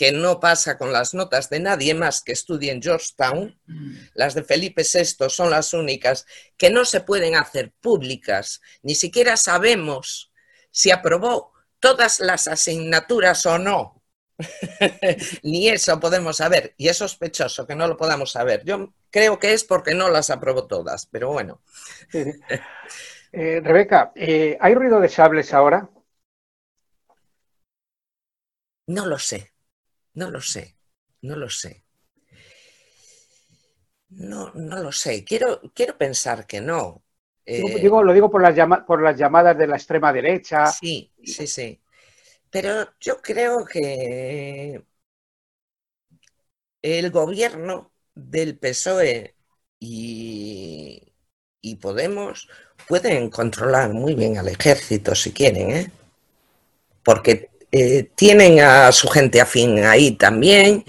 que 0.01 0.13
no 0.13 0.41
pasa 0.41 0.79
con 0.79 0.95
las 0.95 1.13
notas 1.13 1.51
de 1.51 1.61
nadie 1.61 1.93
más 1.93 2.23
que 2.23 2.33
estudie 2.33 2.73
en 2.73 2.81
Georgetown, 2.81 3.61
las 4.15 4.33
de 4.33 4.43
Felipe 4.43 4.83
VI 4.83 5.29
son 5.29 5.51
las 5.51 5.75
únicas 5.75 6.25
que 6.57 6.71
no 6.71 6.87
se 6.87 7.03
pueden 7.03 7.35
hacer 7.37 7.73
públicas, 7.83 8.63
ni 8.81 8.95
siquiera 8.95 9.37
sabemos 9.37 10.33
si 10.71 10.91
aprobó 10.91 11.53
todas 11.81 12.19
las 12.19 12.49
asignaturas 12.49 13.45
o 13.45 13.59
no. 13.59 14.03
Ni 15.43 15.69
eso 15.69 16.01
podemos 16.01 16.39
saber, 16.39 16.73
y 16.79 16.89
es 16.89 16.97
sospechoso 16.97 17.67
que 17.67 17.77
no 17.77 17.87
lo 17.87 17.99
podamos 17.99 18.33
saber. 18.33 18.65
Yo 18.65 18.95
creo 19.11 19.39
que 19.39 19.53
es 19.53 19.65
porque 19.65 19.93
no 19.93 20.09
las 20.09 20.31
aprobó 20.31 20.67
todas, 20.67 21.05
pero 21.05 21.31
bueno. 21.31 21.61
Eh, 23.33 23.61
Rebeca, 23.63 24.13
eh, 24.17 24.57
¿hay 24.61 24.75
ruido 24.75 24.99
de 24.99 25.11
sables 25.11 25.53
ahora? 25.53 25.91
No 28.87 29.07
lo 29.07 29.19
sé. 29.19 29.53
No 30.15 30.31
lo 30.31 30.41
sé, 30.41 30.77
no 31.23 31.37
lo 31.37 31.49
sé. 31.49 31.85
No, 34.11 34.53
no 34.55 34.83
lo 34.83 34.93
sé. 34.93 35.25
Quiero, 35.25 35.61
quiero 35.75 35.97
pensar 35.97 36.47
que 36.47 36.61
no. 36.61 37.05
Eh, 37.47 37.61
lo 37.61 38.13
digo 38.13 38.31
por 38.31 38.43
las, 38.43 38.85
por 38.85 39.03
las 39.03 39.17
llamadas 39.17 39.57
de 39.57 39.67
la 39.67 39.77
extrema 39.77 40.13
derecha. 40.13 40.67
Sí, 40.67 41.11
sí, 41.25 41.47
sí. 41.47 41.81
Pero 42.51 42.89
yo 43.01 43.21
creo 43.23 43.65
que 43.65 44.83
el 46.83 47.11
gobierno 47.11 47.93
del 48.15 48.59
PSOE 48.59 49.35
y, 49.79 51.13
y 51.61 51.77
Podemos 51.77 52.49
pueden 52.89 53.31
controlar 53.31 53.93
muy 53.93 54.15
bien 54.15 54.39
al 54.39 54.49
ejército 54.49 55.15
si 55.15 55.33
quieren, 55.33 55.71
¿eh? 55.71 55.93
Porque 57.05 57.50
eh, 57.73 58.11
tienen 58.15 58.61
a 58.61 58.91
su 58.93 59.09
gente 59.09 59.41
afín 59.41 59.85
ahí 59.85 60.13
también 60.13 60.85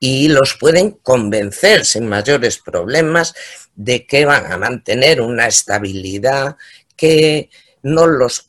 y 0.00 0.28
los 0.28 0.54
pueden 0.54 0.92
convencer 0.92 1.84
sin 1.84 2.08
mayores 2.08 2.58
problemas 2.58 3.34
de 3.74 4.06
que 4.06 4.24
van 4.24 4.50
a 4.50 4.56
mantener 4.56 5.20
una 5.20 5.46
estabilidad 5.46 6.56
que 6.96 7.50
no 7.82 8.06
los 8.06 8.48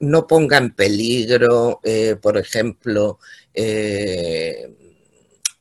no 0.00 0.26
ponga 0.26 0.56
en 0.56 0.74
peligro, 0.74 1.80
eh, 1.84 2.16
por 2.20 2.38
ejemplo, 2.38 3.18
eh, 3.54 4.74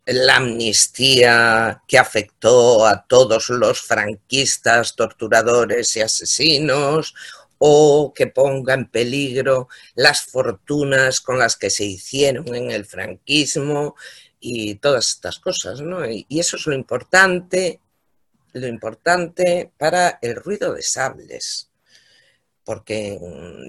la 0.06 0.38
amnistía 0.38 1.84
que 1.88 1.98
afectó 1.98 2.86
a 2.86 3.06
todos 3.06 3.50
los 3.50 3.82
franquistas, 3.82 4.96
torturadores 4.96 5.96
y 5.98 6.02
asesinos, 6.02 7.14
o 7.60 8.14
que 8.16 8.28
ponga 8.28 8.74
en 8.74 8.90
peligro 8.90 9.68
las 9.96 10.22
fortunas 10.24 11.22
con 11.22 11.38
las 11.38 11.56
que 11.58 11.70
se 11.70 11.86
hicieron 11.86 12.56
en 12.56 12.72
el 12.72 12.86
franquismo 12.86 13.96
y 14.40 14.76
todas 14.76 15.10
estas 15.10 15.40
cosas, 15.40 15.82
¿no? 15.82 16.10
Y 16.10 16.26
eso 16.40 16.58
es 16.58 16.66
lo 16.66 16.74
importante, 16.74 17.82
lo 18.54 18.68
importante 18.68 19.72
para 19.78 20.20
el 20.22 20.36
ruido 20.36 20.74
de 20.74 20.82
sables, 20.82 21.70
porque 22.64 23.20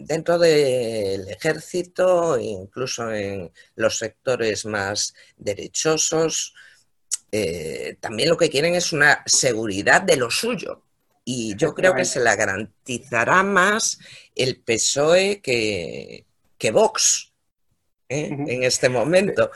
dentro 0.03 0.38
del 0.38 1.28
ejército, 1.28 2.38
incluso 2.38 3.12
en 3.12 3.51
los 3.74 3.99
sectores 3.99 4.64
más 4.66 5.14
derechosos, 5.36 6.55
eh, 7.32 7.97
también 8.01 8.28
lo 8.28 8.36
que 8.36 8.51
quieren 8.51 8.74
es 8.74 8.93
una 8.93 9.22
seguridad 9.26 10.03
de 10.03 10.16
lo 10.16 10.30
suyo, 10.30 10.82
y 11.25 11.55
yo 11.57 11.75
creo 11.75 11.95
que 11.95 12.05
se 12.05 12.21
la 12.21 12.37
garantizará 12.37 13.43
más 13.43 13.99
el 14.35 14.61
PSOE 14.61 15.41
que, 15.41 16.25
que 16.59 16.71
Vox 16.71 17.33
¿eh? 18.09 18.29
en 18.31 18.62
este 18.62 18.89
momento. 18.89 19.51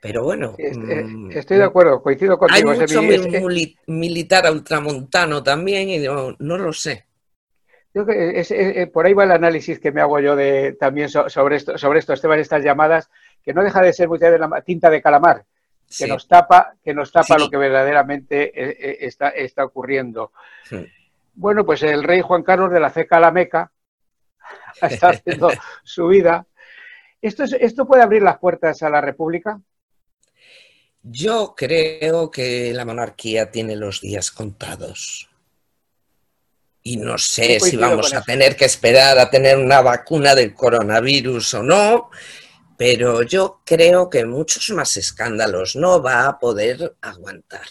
Pero 0.00 0.24
bueno. 0.24 0.56
Mm, 0.58 1.30
estoy 1.30 1.58
de 1.58 1.64
acuerdo, 1.64 2.02
coincido 2.02 2.36
contigo. 2.36 2.70
Hay 2.70 2.78
mucho 2.78 3.02
militar 3.86 4.50
ultramontano 4.50 5.42
también 5.42 5.88
y 5.88 5.98
no, 6.00 6.34
lo 6.38 6.72
sé. 6.72 7.06
por 8.92 9.06
ahí 9.06 9.12
va 9.12 9.24
el 9.24 9.30
análisis 9.30 9.78
que 9.78 9.92
me 9.92 10.00
hago 10.00 10.18
yo 10.18 10.34
de, 10.34 10.72
también 10.72 11.08
sobre, 11.08 11.56
esto, 11.56 11.78
sobre 11.78 12.00
estos 12.00 12.20
temas, 12.20 12.38
estas 12.38 12.64
llamadas, 12.64 13.08
que 13.44 13.54
no 13.54 13.62
deja 13.62 13.80
de 13.80 13.92
ser 13.92 14.08
muchas 14.08 14.32
de 14.32 14.38
la 14.40 14.60
tinta 14.62 14.90
de 14.90 15.00
calamar 15.00 15.44
que 15.96 16.06
nos 16.06 16.26
tapa, 16.28 16.74
que 16.82 16.94
nos 16.94 17.12
tapa 17.12 17.38
lo 17.38 17.50
que 17.50 17.56
verdaderamente 17.56 18.44
eh, 18.44 18.76
eh, 18.78 18.96
está, 19.00 19.28
está 19.30 19.64
ocurriendo. 19.64 20.32
Bueno, 21.34 21.64
pues 21.64 21.82
el 21.82 22.02
rey 22.02 22.20
Juan 22.20 22.42
Carlos 22.42 22.70
de 22.70 22.80
la 22.80 22.90
Ceca 22.90 23.16
a 23.16 23.20
la 23.20 23.30
Meca 23.30 23.72
está 24.82 25.10
haciendo 25.10 25.50
su 25.82 26.08
vida. 26.08 26.46
¿Esto, 27.20 27.44
¿Esto 27.44 27.86
puede 27.86 28.02
abrir 28.02 28.22
las 28.22 28.38
puertas 28.38 28.82
a 28.82 28.90
la 28.90 29.00
República? 29.00 29.60
Yo 31.02 31.54
creo 31.56 32.30
que 32.30 32.72
la 32.72 32.84
monarquía 32.84 33.50
tiene 33.50 33.76
los 33.76 34.00
días 34.00 34.30
contados. 34.30 35.28
Y 36.84 36.96
no 36.96 37.16
sé 37.16 37.60
si 37.60 37.76
vamos 37.76 38.12
a 38.12 38.22
tener 38.22 38.56
que 38.56 38.64
esperar 38.64 39.18
a 39.18 39.30
tener 39.30 39.56
una 39.56 39.80
vacuna 39.80 40.34
del 40.34 40.52
coronavirus 40.52 41.54
o 41.54 41.62
no, 41.62 42.10
pero 42.84 43.22
yo 43.22 43.60
creo 43.64 44.10
que 44.10 44.24
muchos 44.24 44.70
más 44.70 44.96
escándalos 44.96 45.76
no 45.76 46.02
va 46.02 46.26
a 46.26 46.40
poder 46.40 46.96
aguantar. 47.00 47.64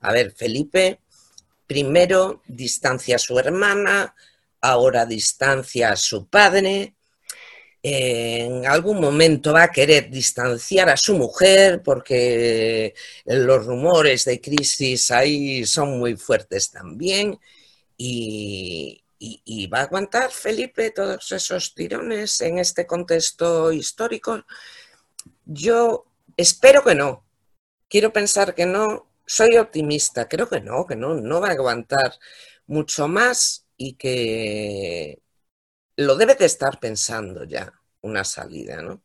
A 0.00 0.12
ver, 0.12 0.32
Felipe 0.32 0.98
primero 1.68 2.42
distancia 2.48 3.14
a 3.14 3.20
su 3.20 3.38
hermana, 3.38 4.12
ahora 4.60 5.06
distancia 5.06 5.92
a 5.92 5.96
su 5.96 6.26
padre, 6.26 6.96
en 7.80 8.66
algún 8.66 9.00
momento 9.00 9.52
va 9.52 9.62
a 9.62 9.70
querer 9.70 10.10
distanciar 10.10 10.88
a 10.88 10.96
su 10.96 11.16
mujer 11.16 11.80
porque 11.84 12.92
los 13.24 13.64
rumores 13.66 14.24
de 14.24 14.40
crisis 14.40 15.12
ahí 15.12 15.64
son 15.64 15.96
muy 15.96 16.16
fuertes 16.16 16.72
también 16.72 17.38
y, 17.96 19.00
¿Y, 19.18 19.66
va 19.68 19.80
a 19.80 19.82
aguantar 19.84 20.30
Felipe 20.30 20.90
todos 20.90 21.32
esos 21.32 21.74
tirones 21.74 22.40
en 22.42 22.58
este 22.58 22.86
contexto 22.86 23.72
histórico? 23.72 24.44
Yo 25.44 26.06
espero 26.36 26.84
que 26.84 26.94
no. 26.94 27.24
Quiero 27.88 28.12
pensar 28.12 28.54
que 28.54 28.66
no. 28.66 29.10
Soy 29.26 29.56
optimista. 29.56 30.28
Creo 30.28 30.48
que 30.48 30.60
no, 30.60 30.86
que 30.86 30.96
no, 30.96 31.14
no 31.14 31.40
va 31.40 31.48
a 31.48 31.52
aguantar 31.52 32.18
mucho 32.66 33.08
más 33.08 33.66
y 33.76 33.94
que 33.94 35.22
lo 35.96 36.16
debe 36.16 36.34
de 36.34 36.46
estar 36.46 36.78
pensando 36.80 37.44
ya 37.44 37.72
una 38.02 38.24
salida, 38.24 38.82
¿no? 38.82 39.02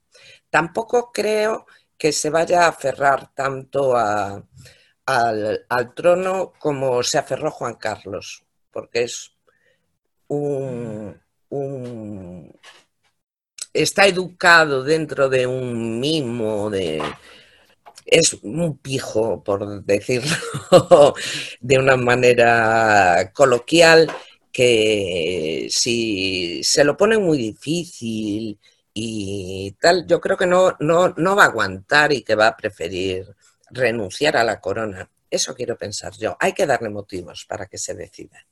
Tampoco 0.50 1.12
creo 1.12 1.66
que 1.98 2.12
se 2.12 2.30
vaya 2.30 2.66
a 2.66 2.70
aferrar 2.70 3.34
tanto 3.34 3.96
al, 3.96 5.66
al 5.70 5.94
trono 5.96 6.54
como 6.60 7.04
se 7.04 7.18
aferró 7.18 7.52
Juan 7.52 7.76
Carlos, 7.76 8.46
porque 8.72 9.04
es 9.04 9.31
un, 10.32 11.20
está 13.74 14.08
educado 14.08 14.84
dentro 14.84 15.30
de 15.30 15.48
un 15.48 16.00
mimo 16.00 16.70
de 16.70 17.02
es 18.06 18.34
un 18.42 18.78
pijo, 18.78 19.44
por 19.44 19.84
decirlo 19.84 20.36
de 21.62 21.78
una 21.78 21.96
manera 21.96 23.32
coloquial, 23.34 24.12
que 24.52 25.68
si 25.70 26.62
se 26.64 26.84
lo 26.84 26.98
pone 26.98 27.18
muy 27.18 27.38
difícil 27.38 28.60
y 28.94 29.72
tal, 29.80 30.06
yo 30.08 30.20
creo 30.20 30.38
que 30.38 30.46
no, 30.48 30.76
no, 30.80 31.14
no 31.16 31.36
va 31.36 31.44
a 31.44 31.48
aguantar 31.48 32.12
y 32.12 32.24
que 32.24 32.36
va 32.36 32.48
a 32.48 32.58
preferir 32.58 33.34
renunciar 33.70 34.36
a 34.38 34.44
la 34.44 34.60
corona. 34.60 35.10
Eso 35.30 35.56
quiero 35.56 35.78
pensar 35.78 36.14
yo. 36.18 36.36
Hay 36.40 36.54
que 36.54 36.66
darle 36.66 36.90
motivos 36.90 37.46
para 37.48 37.68
que 37.68 37.78
se 37.78 37.96
decida. 37.96 38.46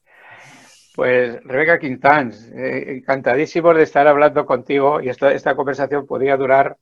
Pues 0.99 1.41
Rebeca 1.45 1.79
Quintán, 1.79 2.33
eh, 2.53 2.97
encantadísimo 2.97 3.73
de 3.73 3.83
estar 3.83 4.05
hablando 4.05 4.45
contigo 4.45 4.99
y 4.99 5.07
esta, 5.07 5.31
esta 5.31 5.55
conversación 5.55 6.05
podría 6.05 6.35
durar 6.35 6.75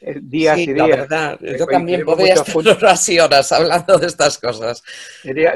eh, 0.00 0.18
días 0.22 0.60
y 0.60 0.72
días. 0.72 0.88
La 0.88 0.96
verdad, 0.96 1.38
yo 1.58 1.66
también 1.66 2.02
podría 2.02 2.32
estar 2.32 2.56
horas 2.56 3.06
y 3.10 3.20
horas 3.20 3.52
hablando 3.52 3.98
de 3.98 4.06
estas 4.06 4.38
cosas. 4.38 4.82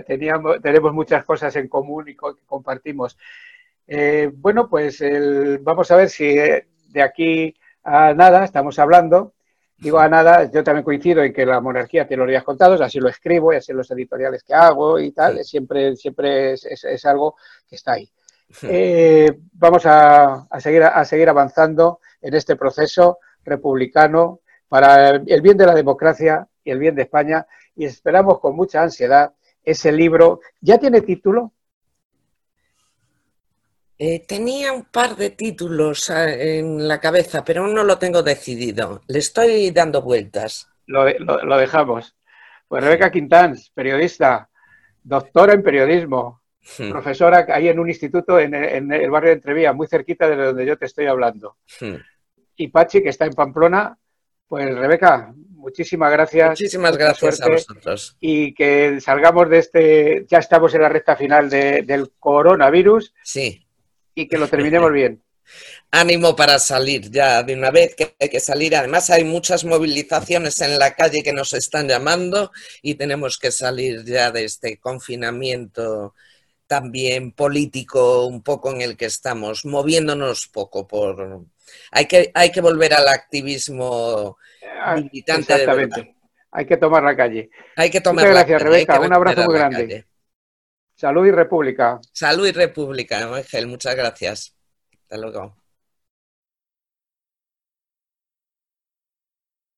teníamos, 0.07 0.61
tenemos 0.61 0.93
muchas 0.93 1.25
cosas 1.25 1.57
en 1.57 1.67
común 1.67 2.11
y 2.11 2.13
que 2.13 2.27
compartimos. 2.45 3.17
Eh, 3.87 4.31
bueno, 4.35 4.69
pues 4.69 5.03
vamos 5.63 5.91
a 5.91 5.97
ver 5.97 6.11
si 6.11 6.27
de 6.27 7.03
aquí 7.03 7.57
a 7.83 8.13
nada 8.13 8.45
estamos 8.45 8.79
hablando 8.79 9.33
Digo 9.85 9.99
a 9.99 10.09
nada, 10.09 10.51
yo 10.51 10.65
también 10.65 10.83
coincido 10.83 11.23
en 11.23 11.31
que 11.31 11.45
la 11.45 11.61
monarquía 11.61 12.09
tiene 12.09 12.23
los 12.23 12.31
días 12.31 12.43
contados, 12.43 12.81
así 12.81 12.99
lo 12.99 13.11
escribo 13.11 13.53
y 13.53 13.57
así 13.57 13.71
los 13.75 13.91
editoriales 13.91 14.43
que 14.43 14.55
hago 14.55 14.99
y 14.99 15.13
tal, 15.13 15.45
siempre, 15.45 15.95
siempre 15.95 16.55
es, 16.55 17.05
algo 17.05 17.37
que 17.69 17.77
está 17.77 17.93
ahí. 17.93 18.11
Eh, 18.63 19.31
vamos 19.53 19.83
a, 19.85 20.49
seguir, 20.59 20.85
a 20.85 21.05
seguir 21.05 21.29
avanzando 21.29 22.01
en 22.23 22.33
este 22.33 22.57
proceso 22.57 23.19
republicano 23.45 24.41
para 24.71 25.11
el 25.11 25.43
bien 25.43 25.59
de 25.59 25.67
la 25.67 25.75
democracia 25.75 26.49
y 26.65 26.71
el 26.71 26.79
bien 26.79 26.95
de 26.95 27.03
España 27.03 27.47
y 27.77 27.85
esperamos 27.85 28.41
con 28.41 28.57
mucha 28.57 28.81
ansiedad 28.81 29.35
ese 29.63 29.93
libro. 29.93 30.41
¿Ya 30.63 30.79
tiene 30.79 31.03
título? 31.03 31.53
Eh, 33.97 34.25
tenía 34.27 34.73
un 34.73 34.85
par 34.85 35.15
de 35.17 35.31
títulos 35.31 36.11
eh, 36.11 36.59
en 36.59 36.89
la 36.89 36.99
cabeza, 36.99 37.45
pero 37.45 37.63
aún 37.63 37.75
no 37.75 37.85
lo 37.85 37.99
tengo 37.99 38.23
decidido. 38.23 39.03
Le 39.07 39.21
estoy 39.21 39.71
dando 39.71 40.03
vueltas. 40.03 40.69
lo, 40.87 41.57
dejamos. 41.57 42.17
Pues 42.67 42.83
Rebeca 42.83 43.13
Quintans, 43.13 43.71
periodista, 43.71 44.49
doctora 45.03 45.53
en 45.53 45.63
periodismo, 45.63 46.43
hmm. 46.79 46.91
profesora 46.91 47.47
ahí 47.49 47.69
en 47.69 47.79
un 47.79 47.89
instituto 47.89 48.41
en, 48.41 48.55
el 48.55 49.11
barrio 49.11 49.31
de 49.31 49.37
Entrevía, 49.37 49.73
muy 49.73 49.87
cerquita 49.87 50.29
de 50.29 50.37
donde 50.37 50.67
yo 50.67 50.77
te 50.77 50.87
estoy 50.87 51.07
hablando. 51.07 51.59
Hmm. 51.81 51.97
Y 52.57 52.69
Pachi, 52.69 53.03
que 53.03 53.11
está 53.11 53.27
en 53.27 53.35
Pamplona, 53.35 53.97
pues 54.49 54.75
Rebeca, 54.75 55.33
muchísimas 55.37 56.11
gracias. 56.11 56.51
Muchísimas 56.51 56.97
gracias 56.97 57.41
a 57.41 57.49
vosotros. 57.49 58.17
Y 58.19 58.55
que 58.55 59.01
salgamos 59.01 59.49
de 59.49 59.59
este, 59.59 60.27
ya 60.29 60.39
estamos 60.39 60.75
en 60.75 60.83
la 60.83 60.89
recta 60.89 61.15
final 61.15 61.49
del 61.49 62.11
coronavirus. 62.19 63.15
Sí. 63.23 63.64
Y 64.15 64.29
que 64.29 64.39
lo 64.39 64.49
terminemos 64.49 64.93
bien. 64.93 65.23
Ánimo 65.91 66.35
para 66.35 66.59
salir 66.59 67.11
ya 67.11 67.43
de 67.43 67.55
una 67.55 67.71
vez, 67.71 67.95
que 67.95 68.15
hay 68.19 68.29
que 68.29 68.41
salir. 68.41 68.75
Además 68.75 69.11
hay 69.11 69.25
muchas 69.25 69.65
movilizaciones 69.65 70.61
en 70.61 70.79
la 70.79 70.95
calle 70.95 71.23
que 71.23 71.33
nos 71.33 71.53
están 71.53 71.89
llamando 71.89 72.51
y 72.83 72.95
tenemos 72.95 73.39
que 73.39 73.51
salir 73.51 74.05
ya 74.05 74.31
de 74.31 74.45
este 74.45 74.79
confinamiento 74.79 76.15
también 76.67 77.33
político 77.33 78.27
un 78.27 78.43
poco 78.43 78.73
en 78.73 78.81
el 78.81 78.97
que 78.97 79.07
estamos, 79.07 79.65
moviéndonos 79.65 80.49
poco 80.49 80.87
por... 80.87 81.45
Hay 81.91 82.07
que, 82.07 82.31
hay 82.35 82.51
que 82.51 82.61
volver 82.61 82.95
al 82.95 83.09
activismo 83.09 84.39
ah, 84.81 84.97
militante. 84.97 85.53
Exactamente. 85.53 86.15
hay 86.51 86.67
que 86.67 86.77
tomar 86.77 87.03
la 87.03 87.17
calle. 87.17 87.51
Hay 87.77 87.91
que 87.91 88.01
tomar 88.01 88.25
Muchas 88.25 88.35
gracias, 88.35 88.63
Rebeca. 88.63 89.01
Un 89.01 89.13
abrazo 89.13 89.45
muy 89.45 89.55
grande. 89.55 90.07
Salud 90.97 91.27
y 91.27 91.31
República. 91.31 92.01
Salud 92.13 92.47
y 92.47 92.53
República, 92.53 93.19
Ángel. 93.35 93.67
Muchas 93.67 93.95
gracias. 93.97 94.57
Hasta 95.03 95.19
luego. 95.19 95.64